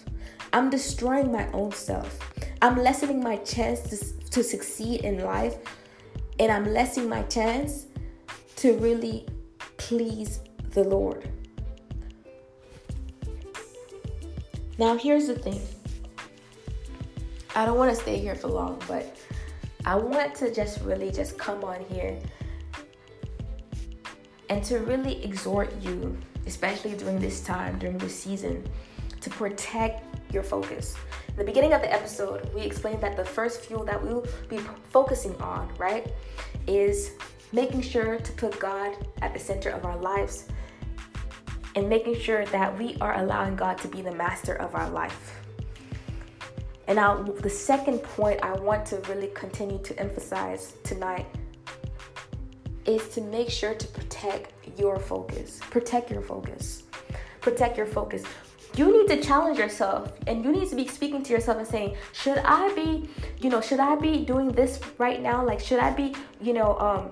I'm 0.52 0.70
destroying 0.70 1.32
my 1.32 1.50
own 1.54 1.72
self. 1.72 2.20
I'm 2.62 2.78
lessening 2.78 3.24
my 3.24 3.38
chance 3.38 3.82
to, 3.90 4.30
to 4.32 4.44
succeed 4.44 5.02
in 5.02 5.24
life, 5.24 5.56
and 6.40 6.52
I'm 6.52 6.66
lessening 6.66 7.08
my 7.08 7.24
chance 7.24 7.88
to 8.58 8.78
really 8.78 9.28
please 9.88 10.40
the 10.72 10.84
Lord. 10.84 11.28
Now, 14.78 14.96
here's 14.96 15.28
the 15.28 15.36
thing 15.36 15.60
I 17.56 17.66
don't 17.66 17.78
want 17.78 17.90
to 17.90 18.02
stay 18.02 18.18
here 18.20 18.36
for 18.36 18.48
long, 18.48 18.82
but 18.88 19.18
I 19.86 19.96
want 19.96 20.36
to 20.36 20.54
just 20.54 20.82
really 20.82 21.12
just 21.12 21.38
come 21.38 21.64
on 21.64 21.84
here 21.90 22.18
and 24.50 24.64
to 24.66 24.80
really 24.80 25.24
exhort 25.26 25.74
you, 25.82 26.16
especially 26.46 26.96
during 26.96 27.20
this 27.20 27.42
time, 27.42 27.80
during 27.80 27.98
this 27.98 28.18
season, 28.18 28.64
to 29.20 29.30
protect 29.32 30.06
your 30.32 30.44
focus. 30.44 30.96
In 31.28 31.36
the 31.36 31.44
beginning 31.44 31.74
of 31.74 31.82
the 31.82 31.92
episode, 31.92 32.54
we 32.54 32.62
explained 32.62 33.02
that 33.02 33.18
the 33.18 33.26
first 33.26 33.62
fuel 33.62 33.84
that 33.86 34.02
we'll 34.02 34.26
be 34.48 34.60
focusing 34.90 35.36
on, 35.42 35.74
right, 35.78 36.14
is 36.68 37.12
making 37.52 37.82
sure 37.82 38.18
to 38.18 38.32
put 38.34 38.60
God 38.60 38.96
at 39.22 39.34
the 39.34 39.40
center 39.40 39.70
of 39.70 39.86
our 39.86 39.98
lives 39.98 40.46
and 41.76 41.88
making 41.88 42.20
sure 42.20 42.46
that 42.48 42.78
we 42.78 42.98
are 43.02 43.18
allowing 43.20 43.56
God 43.56 43.78
to 43.80 43.88
be 43.88 44.02
the 44.02 44.14
master 44.14 44.56
of 44.56 44.76
our 44.76 44.90
life. 44.90 45.38
And 46.88 46.98
now, 46.98 47.22
the 47.24 47.50
second 47.50 48.04
point 48.04 48.44
I 48.44 48.54
want 48.54 48.86
to 48.88 48.98
really 49.08 49.30
continue 49.34 49.80
to 49.80 49.98
emphasize 50.00 50.74
tonight 50.84 51.26
is 52.86 53.08
to 53.10 53.22
make 53.22 53.50
sure 53.50 53.74
to 53.74 53.88
protect 53.88 54.54
your 54.78 55.00
focus. 55.00 55.60
Protect 55.70 56.12
your 56.12 56.22
focus. 56.22 56.84
Protect 57.40 57.78
your 57.78 57.86
focus. 57.86 58.24
You 58.76 58.92
need 58.92 59.08
to 59.10 59.22
challenge 59.22 59.60
yourself 59.60 60.14
and 60.28 60.44
you 60.44 60.52
need 60.52 60.70
to 60.70 60.76
be 60.76 60.88
speaking 60.88 61.24
to 61.24 61.34
yourself 61.34 61.58
and 61.58 61.68
saying, 61.68 61.96
should 62.14 62.40
I 62.40 62.74
be, 62.74 63.10
you 63.40 63.50
know, 63.50 63.62
should 63.62 63.80
I 63.80 63.96
be 63.96 64.26
doing 64.26 64.50
this 64.50 64.80
right 64.98 65.22
now? 65.22 65.46
Like, 65.46 65.60
should 65.60 65.80
I 65.80 65.92
be, 65.92 66.16
you 66.42 66.54
know, 66.54 66.78
um, 66.80 67.12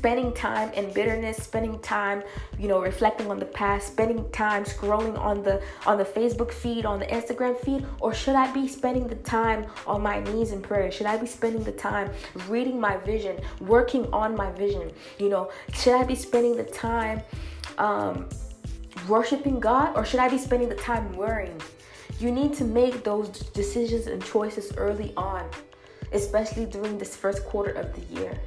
spending 0.00 0.32
time 0.32 0.72
in 0.72 0.90
bitterness, 0.94 1.36
spending 1.36 1.78
time, 1.80 2.22
you 2.58 2.68
know, 2.68 2.80
reflecting 2.80 3.30
on 3.30 3.38
the 3.38 3.44
past, 3.44 3.88
spending 3.88 4.24
time 4.30 4.64
scrolling 4.64 5.18
on 5.18 5.42
the 5.42 5.60
on 5.84 5.98
the 5.98 6.04
Facebook 6.04 6.50
feed, 6.50 6.86
on 6.86 6.98
the 6.98 7.04
Instagram 7.04 7.54
feed, 7.60 7.84
or 8.00 8.14
should 8.14 8.34
I 8.34 8.50
be 8.50 8.66
spending 8.66 9.06
the 9.08 9.16
time 9.16 9.66
on 9.86 10.00
my 10.00 10.20
knees 10.20 10.52
in 10.52 10.62
prayer? 10.62 10.90
Should 10.90 11.04
I 11.04 11.18
be 11.18 11.26
spending 11.26 11.62
the 11.64 11.72
time 11.72 12.10
reading 12.48 12.80
my 12.80 12.96
vision, 12.96 13.38
working 13.60 14.10
on 14.10 14.34
my 14.34 14.50
vision? 14.52 14.90
You 15.18 15.28
know, 15.28 15.50
should 15.74 15.92
I 15.92 16.04
be 16.04 16.14
spending 16.14 16.56
the 16.56 16.64
time 16.64 17.20
um, 17.76 18.26
worshiping 19.06 19.60
God, 19.60 19.94
or 19.98 20.06
should 20.06 20.20
I 20.20 20.30
be 20.30 20.38
spending 20.38 20.70
the 20.70 20.76
time 20.76 21.12
worrying? 21.12 21.60
You 22.18 22.32
need 22.32 22.54
to 22.54 22.64
make 22.64 23.04
those 23.04 23.28
decisions 23.28 24.06
and 24.06 24.24
choices 24.24 24.74
early 24.78 25.12
on, 25.18 25.44
especially 26.14 26.64
during 26.64 26.96
this 26.96 27.14
first 27.14 27.44
quarter 27.44 27.72
of 27.72 27.92
the 27.94 28.04
year. 28.14 28.40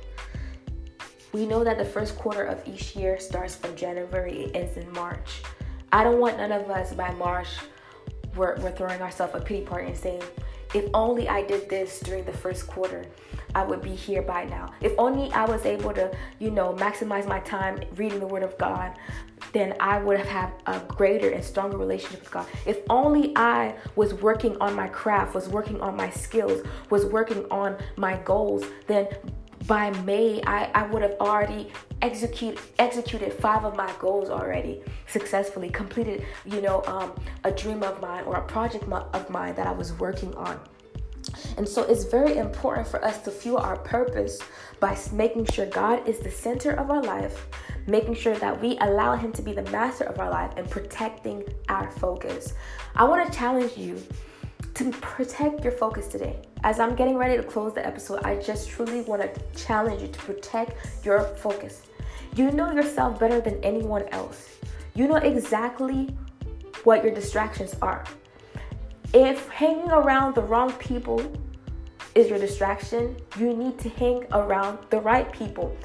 We 1.33 1.47
know 1.47 1.63
that 1.63 1.79
the 1.79 1.85
first 1.85 2.15
quarter 2.15 2.43
of 2.43 2.61
each 2.67 2.95
year 2.95 3.19
starts 3.19 3.55
from 3.55 3.75
January, 3.75 4.43
it 4.43 4.55
ends 4.55 4.77
in 4.77 4.91
March. 4.93 5.41
I 5.91 6.03
don't 6.03 6.19
want 6.19 6.37
none 6.37 6.51
of 6.51 6.69
us 6.69 6.93
by 6.93 7.11
March, 7.13 7.47
we're, 8.35 8.55
we're 8.57 8.71
throwing 8.71 9.01
ourselves 9.01 9.33
a 9.35 9.39
pity 9.39 9.65
party 9.65 9.87
and 9.87 9.97
saying, 9.97 10.21
if 10.75 10.85
only 10.93 11.27
I 11.27 11.43
did 11.43 11.69
this 11.69 11.99
during 12.01 12.23
the 12.25 12.33
first 12.33 12.67
quarter, 12.67 13.05
I 13.55 13.63
would 13.63 13.81
be 13.81 13.95
here 13.95 14.21
by 14.21 14.45
now. 14.45 14.73
If 14.81 14.93
only 14.99 15.31
I 15.33 15.45
was 15.45 15.65
able 15.65 15.93
to, 15.93 16.15
you 16.39 16.51
know, 16.51 16.73
maximize 16.73 17.27
my 17.27 17.39
time 17.39 17.79
reading 17.95 18.19
the 18.19 18.27
Word 18.27 18.43
of 18.43 18.55
God, 18.59 18.93
then 19.53 19.75
I 19.79 19.99
would 19.99 20.17
have 20.17 20.27
had 20.27 20.51
a 20.67 20.79
greater 20.81 21.29
and 21.29 21.43
stronger 21.43 21.77
relationship 21.77 22.21
with 22.21 22.31
God. 22.31 22.47
If 22.65 22.79
only 22.89 23.33
I 23.35 23.75
was 23.95 24.13
working 24.15 24.55
on 24.59 24.75
my 24.75 24.87
craft, 24.87 25.35
was 25.35 25.49
working 25.49 25.81
on 25.81 25.95
my 25.95 26.09
skills, 26.09 26.65
was 26.89 27.05
working 27.05 27.45
on 27.51 27.77
my 27.97 28.17
goals, 28.17 28.63
then 28.87 29.07
by 29.67 29.91
May, 30.01 30.41
I, 30.45 30.69
I 30.73 30.87
would 30.87 31.01
have 31.01 31.15
already 31.19 31.71
execute, 32.01 32.59
executed 32.79 33.33
five 33.33 33.63
of 33.63 33.75
my 33.75 33.91
goals 33.99 34.29
already 34.29 34.81
successfully, 35.07 35.69
completed, 35.69 36.25
you 36.45 36.61
know, 36.61 36.83
um, 36.85 37.13
a 37.43 37.51
dream 37.51 37.83
of 37.83 38.01
mine 38.01 38.23
or 38.25 38.35
a 38.35 38.43
project 38.43 38.85
of 38.91 39.29
mine 39.29 39.55
that 39.55 39.67
I 39.67 39.71
was 39.71 39.93
working 39.93 40.33
on. 40.35 40.59
And 41.57 41.67
so 41.67 41.83
it's 41.83 42.03
very 42.03 42.37
important 42.37 42.87
for 42.87 43.03
us 43.03 43.19
to 43.19 43.31
fuel 43.31 43.57
our 43.57 43.77
purpose 43.77 44.39
by 44.79 44.97
making 45.13 45.45
sure 45.45 45.65
God 45.65 46.07
is 46.07 46.19
the 46.19 46.31
center 46.31 46.71
of 46.71 46.91
our 46.91 47.01
life, 47.01 47.47
making 47.87 48.15
sure 48.15 48.35
that 48.35 48.59
we 48.61 48.77
allow 48.79 49.15
Him 49.15 49.31
to 49.33 49.41
be 49.41 49.53
the 49.53 49.63
master 49.71 50.03
of 50.03 50.19
our 50.19 50.29
life, 50.29 50.51
and 50.57 50.69
protecting 50.69 51.43
our 51.69 51.89
focus. 51.91 52.53
I 52.95 53.05
want 53.05 53.31
to 53.31 53.37
challenge 53.37 53.77
you 53.77 54.01
to 54.73 54.91
protect 54.91 55.63
your 55.63 55.73
focus 55.73 56.07
today. 56.07 56.39
As 56.63 56.79
I'm 56.79 56.95
getting 56.95 57.15
ready 57.17 57.37
to 57.37 57.43
close 57.43 57.73
the 57.73 57.85
episode, 57.85 58.23
I 58.23 58.37
just 58.37 58.69
truly 58.69 59.01
want 59.01 59.21
to 59.21 59.41
challenge 59.55 60.01
you 60.01 60.07
to 60.07 60.19
protect 60.19 61.05
your 61.05 61.23
focus. 61.35 61.83
You 62.35 62.51
know 62.51 62.71
yourself 62.71 63.19
better 63.19 63.39
than 63.39 63.63
anyone 63.63 64.07
else. 64.09 64.49
You 64.95 65.07
know 65.07 65.17
exactly 65.17 66.15
what 66.83 67.03
your 67.03 67.13
distractions 67.13 67.75
are. 67.81 68.03
If 69.13 69.47
hanging 69.49 69.91
around 69.91 70.35
the 70.35 70.41
wrong 70.41 70.71
people 70.73 71.21
is 72.15 72.29
your 72.29 72.39
distraction, 72.39 73.15
you 73.37 73.53
need 73.53 73.79
to 73.79 73.89
hang 73.89 74.25
around 74.31 74.79
the 74.89 74.99
right 74.99 75.31
people. 75.31 75.75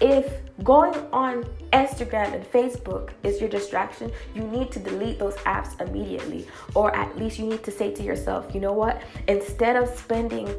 If 0.00 0.32
going 0.64 0.94
on 1.12 1.44
Instagram 1.72 2.32
and 2.34 2.44
Facebook 2.44 3.10
is 3.22 3.38
your 3.38 3.50
distraction, 3.50 4.10
you 4.34 4.42
need 4.42 4.70
to 4.72 4.78
delete 4.78 5.18
those 5.18 5.36
apps 5.38 5.78
immediately. 5.80 6.46
Or 6.74 6.94
at 6.96 7.18
least 7.18 7.38
you 7.38 7.46
need 7.46 7.62
to 7.64 7.70
say 7.70 7.92
to 7.92 8.02
yourself, 8.02 8.54
you 8.54 8.60
know 8.60 8.72
what? 8.72 9.02
Instead 9.28 9.76
of 9.76 9.88
spending 9.98 10.54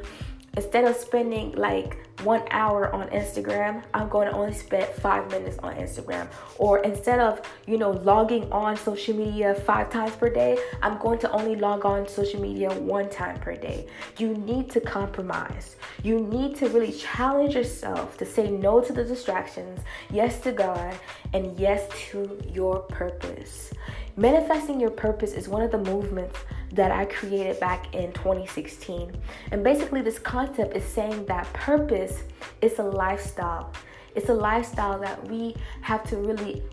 instead 0.58 0.84
of 0.86 0.96
spending 0.96 1.54
like 1.54 1.98
one 2.24 2.44
hour 2.52 2.94
on 2.94 3.08
Instagram, 3.10 3.84
I'm 3.94 4.08
going 4.10 4.28
to 4.28 4.34
only 4.34 4.54
spend 4.54 4.86
five 4.96 5.30
minutes 5.32 5.58
on 5.60 5.76
Instagram. 5.76 6.28
Or 6.58 6.80
instead 6.80 7.20
of, 7.20 7.42
you 7.66 7.78
know, 7.78 7.92
logging 7.92 8.52
on 8.52 8.78
social 8.78 9.16
media 9.16 9.56
five 9.56 9.90
times 9.90 10.16
per 10.16 10.30
day, 10.30 10.58
I'm 10.82 10.98
going 11.00 11.20
to 11.20 11.32
only 11.32 11.56
log 11.56 11.86
on 11.86 12.08
social 12.08 12.42
media 12.42 12.72
one 12.74 13.10
time 13.10 13.40
per 13.40 13.56
day. 13.56 13.88
You 14.18 14.36
need 14.36 14.70
to 14.72 14.82
compromise. 14.82 15.78
You 16.04 16.20
need 16.20 16.58
to 16.58 16.70
really 16.70 16.92
challenge 16.92 17.56
yourself 17.56 18.18
to 18.18 18.26
say 18.26 18.52
no 18.52 18.82
to 18.82 18.94
the 18.94 19.04
distractions, 19.04 19.80
yes 20.12 20.40
to 20.42 20.52
God, 20.52 20.96
and 21.34 21.60
yes 21.60 21.88
to 22.12 22.40
your 22.54 22.80
purpose. 22.80 23.72
Manifesting 24.18 24.80
your 24.80 24.92
purpose 24.92 25.34
is 25.34 25.48
one 25.48 25.62
of 25.62 25.72
the 25.72 25.78
movements 25.78 26.38
that 26.74 26.92
I 26.92 27.06
created 27.06 27.60
back 27.60 27.94
in 27.96 28.12
2016. 28.14 29.12
And 29.52 29.64
basically, 29.64 30.02
this 30.02 30.20
concept 30.20 30.76
is 30.76 30.84
saying 30.84 31.26
that 31.26 31.52
purpose 31.54 32.24
is 32.62 32.78
a 32.80 32.84
lifestyle. 32.84 33.72
It's 34.16 34.30
a 34.30 34.34
lifestyle 34.34 35.00
that 35.00 35.30
we 35.30 35.56
have 35.82 36.04
to 36.10 36.18
really 36.18 36.64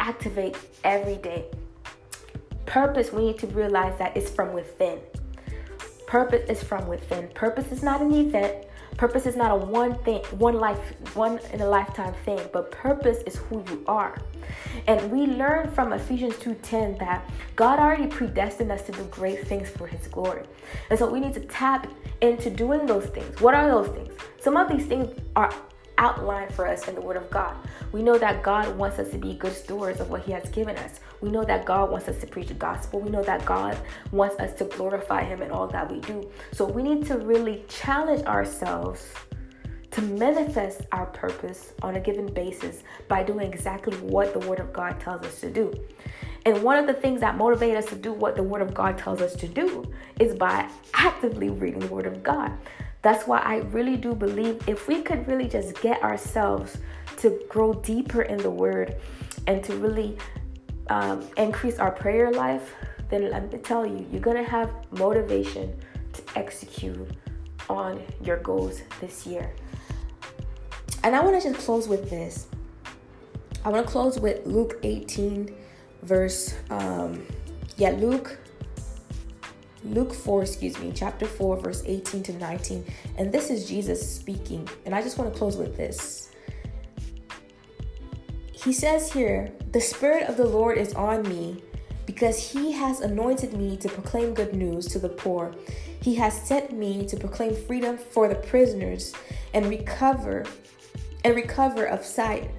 activate 0.00 0.56
every 0.84 1.16
day. 1.16 1.46
Purpose, 2.64 3.12
we 3.12 3.26
need 3.26 3.38
to 3.38 3.46
realize 3.48 3.98
that 3.98 4.16
it's 4.16 4.30
from 4.30 4.52
within. 4.52 4.98
Purpose 6.06 6.48
is 6.48 6.62
from 6.62 6.86
within. 6.86 7.28
Purpose 7.28 7.70
is 7.72 7.82
not 7.82 8.00
an 8.00 8.12
event. 8.12 8.65
Purpose 8.96 9.26
is 9.26 9.36
not 9.36 9.50
a 9.50 9.56
one 9.56 9.94
thing, 10.04 10.22
one 10.38 10.54
life, 10.54 10.78
one 11.14 11.38
in 11.52 11.60
a 11.60 11.68
lifetime 11.68 12.14
thing, 12.24 12.40
but 12.52 12.70
purpose 12.70 13.18
is 13.26 13.36
who 13.36 13.62
you 13.68 13.84
are. 13.86 14.16
And 14.86 15.10
we 15.10 15.26
learn 15.26 15.70
from 15.70 15.92
Ephesians 15.92 16.36
2:10 16.38 16.98
that 16.98 17.28
God 17.56 17.78
already 17.78 18.06
predestined 18.06 18.72
us 18.72 18.82
to 18.82 18.92
do 18.92 19.04
great 19.04 19.46
things 19.46 19.68
for 19.68 19.86
his 19.86 20.06
glory. 20.08 20.44
And 20.88 20.98
so 20.98 21.10
we 21.10 21.20
need 21.20 21.34
to 21.34 21.40
tap 21.40 21.88
into 22.22 22.48
doing 22.48 22.86
those 22.86 23.06
things. 23.06 23.40
What 23.40 23.54
are 23.54 23.68
those 23.68 23.88
things? 23.88 24.12
Some 24.40 24.56
of 24.56 24.68
these 24.68 24.86
things 24.86 25.08
are 25.34 25.52
outlined 25.98 26.54
for 26.54 26.66
us 26.66 26.88
in 26.88 26.94
the 26.94 27.00
Word 27.00 27.16
of 27.16 27.28
God. 27.30 27.56
We 27.92 28.02
know 28.02 28.18
that 28.18 28.42
God 28.42 28.76
wants 28.76 28.98
us 28.98 29.10
to 29.10 29.18
be 29.18 29.34
good 29.34 29.54
stewards 29.54 30.00
of 30.00 30.10
what 30.10 30.22
He 30.22 30.32
has 30.32 30.48
given 30.50 30.76
us. 30.76 31.00
We 31.20 31.30
know 31.30 31.44
that 31.44 31.64
God 31.64 31.90
wants 31.90 32.08
us 32.08 32.20
to 32.20 32.26
preach 32.26 32.48
the 32.48 32.54
gospel. 32.54 33.00
We 33.00 33.10
know 33.10 33.22
that 33.22 33.44
God 33.44 33.78
wants 34.12 34.38
us 34.38 34.52
to 34.58 34.64
glorify 34.64 35.24
Him 35.24 35.42
in 35.42 35.50
all 35.50 35.66
that 35.68 35.90
we 35.90 36.00
do. 36.00 36.28
So 36.52 36.64
we 36.64 36.82
need 36.82 37.06
to 37.06 37.18
really 37.18 37.64
challenge 37.68 38.24
ourselves 38.26 39.12
to 39.92 40.02
manifest 40.02 40.82
our 40.92 41.06
purpose 41.06 41.72
on 41.82 41.96
a 41.96 42.00
given 42.00 42.26
basis 42.26 42.82
by 43.08 43.22
doing 43.22 43.50
exactly 43.50 43.96
what 43.98 44.34
the 44.34 44.46
Word 44.46 44.60
of 44.60 44.72
God 44.72 45.00
tells 45.00 45.24
us 45.24 45.40
to 45.40 45.50
do. 45.50 45.72
And 46.44 46.62
one 46.62 46.78
of 46.78 46.86
the 46.86 46.94
things 46.94 47.20
that 47.22 47.36
motivate 47.36 47.76
us 47.76 47.86
to 47.86 47.96
do 47.96 48.12
what 48.12 48.36
the 48.36 48.42
Word 48.42 48.60
of 48.62 48.74
God 48.74 48.98
tells 48.98 49.20
us 49.20 49.34
to 49.36 49.48
do 49.48 49.90
is 50.20 50.34
by 50.34 50.70
actively 50.94 51.48
reading 51.48 51.80
the 51.80 51.86
Word 51.86 52.06
of 52.06 52.22
God. 52.22 52.52
That's 53.06 53.24
why 53.24 53.38
I 53.38 53.58
really 53.70 53.96
do 53.96 54.16
believe 54.16 54.68
if 54.68 54.88
we 54.88 55.00
could 55.00 55.28
really 55.28 55.46
just 55.46 55.80
get 55.80 56.02
ourselves 56.02 56.76
to 57.18 57.40
grow 57.48 57.72
deeper 57.72 58.22
in 58.22 58.36
the 58.36 58.50
Word 58.50 58.96
and 59.46 59.62
to 59.62 59.76
really 59.76 60.18
um, 60.90 61.24
increase 61.36 61.78
our 61.78 61.92
prayer 61.92 62.32
life, 62.32 62.74
then 63.08 63.30
let 63.30 63.52
me 63.52 63.60
tell 63.60 63.86
you, 63.86 64.04
you're 64.10 64.20
gonna 64.20 64.42
have 64.42 64.72
motivation 64.90 65.72
to 66.14 66.22
execute 66.34 67.08
on 67.70 68.02
your 68.24 68.38
goals 68.38 68.80
this 69.00 69.24
year. 69.24 69.52
And 71.04 71.14
I 71.14 71.20
want 71.20 71.40
to 71.40 71.48
just 71.48 71.64
close 71.64 71.86
with 71.86 72.10
this. 72.10 72.48
I 73.64 73.68
want 73.68 73.86
to 73.86 73.92
close 73.92 74.18
with 74.18 74.44
Luke 74.44 74.80
18, 74.82 75.54
verse, 76.02 76.56
um, 76.70 77.24
yeah, 77.76 77.90
Luke 77.90 78.36
Luke 79.94 80.12
4, 80.12 80.42
excuse 80.42 80.78
me, 80.78 80.92
chapter 80.94 81.26
4, 81.26 81.58
verse 81.58 81.82
18 81.86 82.22
to 82.24 82.32
19. 82.34 82.84
And 83.18 83.32
this 83.32 83.50
is 83.50 83.68
Jesus 83.68 84.14
speaking. 84.14 84.68
And 84.84 84.94
I 84.94 85.02
just 85.02 85.18
want 85.18 85.32
to 85.32 85.38
close 85.38 85.56
with 85.56 85.76
this. 85.76 86.30
He 88.52 88.72
says 88.72 89.12
here, 89.12 89.52
The 89.72 89.80
Spirit 89.80 90.28
of 90.28 90.36
the 90.36 90.46
Lord 90.46 90.76
is 90.78 90.92
on 90.94 91.22
me 91.28 91.62
because 92.04 92.52
he 92.52 92.72
has 92.72 93.00
anointed 93.00 93.52
me 93.52 93.76
to 93.76 93.88
proclaim 93.88 94.34
good 94.34 94.54
news 94.54 94.86
to 94.86 94.98
the 94.98 95.08
poor. 95.08 95.54
He 96.00 96.14
has 96.16 96.40
sent 96.40 96.72
me 96.72 97.06
to 97.06 97.16
proclaim 97.16 97.54
freedom 97.54 97.98
for 97.98 98.28
the 98.28 98.34
prisoners 98.34 99.12
and 99.54 99.66
recover 99.66 100.44
and 101.24 101.34
recover 101.34 101.84
of 101.84 102.04
sight 102.04 102.50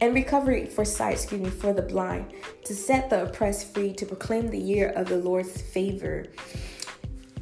and 0.00 0.14
recovery 0.14 0.66
for 0.66 0.84
sight, 0.84 1.14
excuse 1.14 1.40
me, 1.40 1.50
for 1.50 1.72
the 1.72 1.82
blind, 1.82 2.32
to 2.64 2.74
set 2.74 3.10
the 3.10 3.24
oppressed 3.24 3.74
free, 3.74 3.92
to 3.94 4.06
proclaim 4.06 4.48
the 4.48 4.58
year 4.58 4.90
of 4.90 5.08
the 5.08 5.16
Lord's 5.16 5.60
favor. 5.60 6.26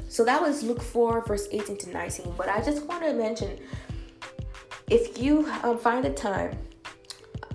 So 0.08 0.24
that 0.24 0.40
was 0.40 0.62
Luke 0.62 0.82
4, 0.82 1.26
verse 1.26 1.48
18 1.50 1.76
to 1.78 1.90
19. 1.90 2.34
But 2.36 2.48
I 2.48 2.62
just 2.62 2.86
want 2.86 3.04
to 3.04 3.12
mention 3.12 3.58
if 4.88 5.20
you 5.20 5.46
um, 5.62 5.78
find 5.78 6.04
the 6.04 6.10
time 6.10 6.56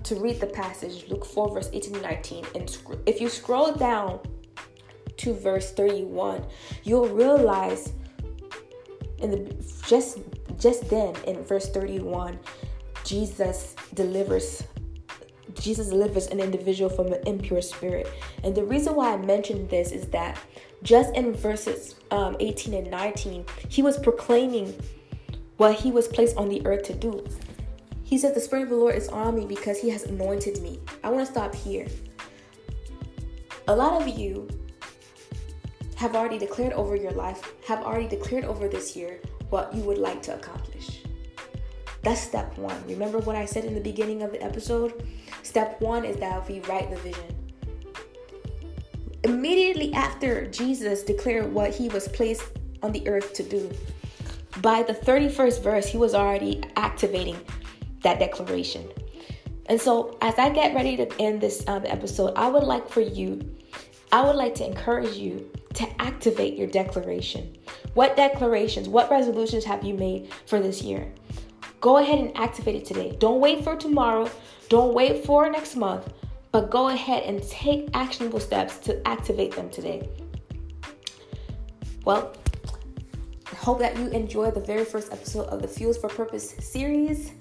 to 0.04 0.16
read 0.16 0.40
the 0.40 0.46
passage, 0.46 1.08
Luke 1.08 1.24
4, 1.24 1.54
verse 1.54 1.70
18 1.72 1.94
to 1.94 2.00
19, 2.00 2.44
and 2.54 2.68
sc- 2.68 2.98
if 3.06 3.20
you 3.20 3.28
scroll 3.28 3.72
down 3.72 4.20
to 5.16 5.34
verse 5.34 5.72
31, 5.72 6.44
you'll 6.84 7.08
realize 7.08 7.92
in 9.18 9.30
the 9.30 9.54
just 9.86 10.18
just 10.58 10.88
then 10.90 11.14
in 11.26 11.42
verse 11.44 11.70
31 11.70 12.38
Jesus 13.04 13.74
delivers 13.94 14.64
Jesus 15.54 15.88
delivers 15.88 16.26
an 16.28 16.40
individual 16.40 16.90
from 16.90 17.12
an 17.12 17.20
impure 17.26 17.62
spirit. 17.62 18.08
And 18.44 18.54
the 18.54 18.64
reason 18.64 18.94
why 18.94 19.12
I 19.12 19.16
mentioned 19.16 19.68
this 19.68 19.92
is 19.92 20.06
that 20.08 20.38
just 20.82 21.14
in 21.14 21.32
verses 21.34 21.96
um, 22.10 22.36
18 22.40 22.74
and 22.74 22.90
19, 22.90 23.44
he 23.68 23.82
was 23.82 23.98
proclaiming 23.98 24.74
what 25.56 25.74
he 25.74 25.90
was 25.92 26.08
placed 26.08 26.36
on 26.36 26.48
the 26.48 26.64
earth 26.66 26.82
to 26.84 26.94
do. 26.94 27.24
He 28.12 28.18
says, 28.18 28.34
The 28.34 28.40
Spirit 28.40 28.64
of 28.64 28.68
the 28.68 28.76
Lord 28.76 28.94
is 28.94 29.08
on 29.08 29.34
me 29.34 29.46
because 29.46 29.80
He 29.80 29.88
has 29.88 30.02
anointed 30.02 30.60
me. 30.60 30.80
I 31.02 31.08
want 31.08 31.24
to 31.24 31.32
stop 31.32 31.54
here. 31.54 31.86
A 33.68 33.74
lot 33.74 34.02
of 34.02 34.06
you 34.06 34.46
have 35.96 36.14
already 36.14 36.38
declared 36.38 36.74
over 36.74 36.94
your 36.94 37.12
life, 37.12 37.54
have 37.66 37.82
already 37.82 38.08
declared 38.08 38.44
over 38.44 38.68
this 38.68 38.94
year 38.94 39.20
what 39.48 39.72
you 39.72 39.82
would 39.84 39.96
like 39.96 40.20
to 40.24 40.34
accomplish. 40.34 41.00
That's 42.02 42.20
step 42.20 42.58
one. 42.58 42.84
Remember 42.86 43.18
what 43.20 43.34
I 43.34 43.46
said 43.46 43.64
in 43.64 43.72
the 43.72 43.80
beginning 43.80 44.22
of 44.22 44.30
the 44.30 44.42
episode? 44.42 45.08
Step 45.42 45.80
one 45.80 46.04
is 46.04 46.16
that 46.16 46.48
we 46.48 46.60
write 46.60 46.90
the 46.90 46.96
vision. 46.96 47.36
Immediately 49.24 49.92
after 49.94 50.46
Jesus 50.48 51.02
declared 51.02 51.52
what 51.52 51.70
he 51.74 51.88
was 51.88 52.08
placed 52.08 52.44
on 52.82 52.92
the 52.92 53.06
earth 53.08 53.32
to 53.34 53.42
do, 53.42 53.70
by 54.60 54.82
the 54.82 54.92
31st 54.92 55.62
verse, 55.62 55.86
he 55.86 55.96
was 55.96 56.14
already 56.14 56.62
activating 56.76 57.38
that 58.02 58.18
declaration. 58.18 58.88
And 59.66 59.80
so, 59.80 60.18
as 60.20 60.38
I 60.38 60.50
get 60.50 60.74
ready 60.74 60.96
to 60.96 61.20
end 61.20 61.40
this 61.40 61.66
um, 61.68 61.84
episode, 61.86 62.34
I 62.36 62.48
would 62.48 62.64
like 62.64 62.88
for 62.88 63.00
you, 63.00 63.40
I 64.10 64.22
would 64.22 64.36
like 64.36 64.54
to 64.56 64.66
encourage 64.66 65.16
you 65.16 65.48
to 65.74 66.02
activate 66.02 66.58
your 66.58 66.66
declaration. 66.66 67.56
What 67.94 68.16
declarations, 68.16 68.88
what 68.88 69.10
resolutions 69.10 69.64
have 69.64 69.84
you 69.84 69.94
made 69.94 70.30
for 70.46 70.60
this 70.60 70.82
year? 70.82 71.12
Go 71.80 71.98
ahead 71.98 72.18
and 72.18 72.36
activate 72.36 72.76
it 72.76 72.84
today. 72.84 73.16
Don't 73.18 73.40
wait 73.40 73.64
for 73.64 73.76
tomorrow. 73.76 74.30
Don't 74.72 74.94
wait 74.94 75.26
for 75.26 75.50
next 75.50 75.76
month, 75.76 76.10
but 76.50 76.70
go 76.70 76.88
ahead 76.88 77.24
and 77.24 77.42
take 77.42 77.90
actionable 77.92 78.40
steps 78.40 78.78
to 78.78 79.06
activate 79.06 79.54
them 79.54 79.68
today. 79.68 80.08
Well, 82.06 82.34
I 83.52 83.54
hope 83.54 83.80
that 83.80 83.98
you 83.98 84.06
enjoyed 84.06 84.54
the 84.54 84.60
very 84.60 84.86
first 84.86 85.12
episode 85.12 85.48
of 85.48 85.60
the 85.60 85.68
Fuels 85.68 85.98
for 85.98 86.08
Purpose 86.08 86.54
series 86.58 87.32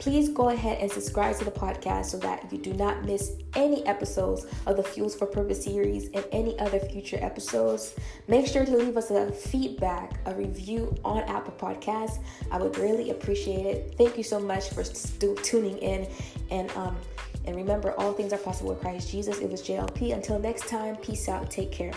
please 0.00 0.30
go 0.30 0.48
ahead 0.48 0.78
and 0.80 0.90
subscribe 0.90 1.36
to 1.38 1.44
the 1.44 1.50
podcast 1.50 2.06
so 2.06 2.16
that 2.18 2.50
you 2.50 2.58
do 2.58 2.72
not 2.72 3.04
miss 3.04 3.32
any 3.54 3.86
episodes 3.86 4.46
of 4.66 4.76
the 4.76 4.82
Fuels 4.82 5.14
for 5.14 5.26
Purpose 5.26 5.62
series 5.62 6.08
and 6.14 6.24
any 6.32 6.58
other 6.58 6.80
future 6.80 7.18
episodes. 7.20 7.94
Make 8.26 8.46
sure 8.46 8.64
to 8.64 8.76
leave 8.76 8.96
us 8.96 9.10
a 9.10 9.30
feedback, 9.30 10.18
a 10.26 10.34
review 10.34 10.94
on 11.04 11.20
Apple 11.24 11.54
Podcasts. 11.58 12.18
I 12.50 12.58
would 12.58 12.78
really 12.78 13.10
appreciate 13.10 13.66
it. 13.66 13.94
Thank 13.98 14.16
you 14.16 14.24
so 14.24 14.40
much 14.40 14.70
for 14.70 14.82
st- 14.82 15.44
tuning 15.44 15.78
in 15.78 16.08
and 16.50 16.70
um 16.72 16.96
and 17.46 17.56
remember 17.56 17.92
all 17.98 18.12
things 18.12 18.32
are 18.32 18.38
possible 18.38 18.70
with 18.70 18.80
Christ 18.80 19.10
Jesus. 19.10 19.38
It 19.38 19.50
was 19.50 19.62
JLP. 19.62 20.12
Until 20.12 20.38
next 20.38 20.68
time, 20.68 20.96
peace 20.96 21.28
out. 21.28 21.50
Take 21.50 21.72
care. 21.72 21.92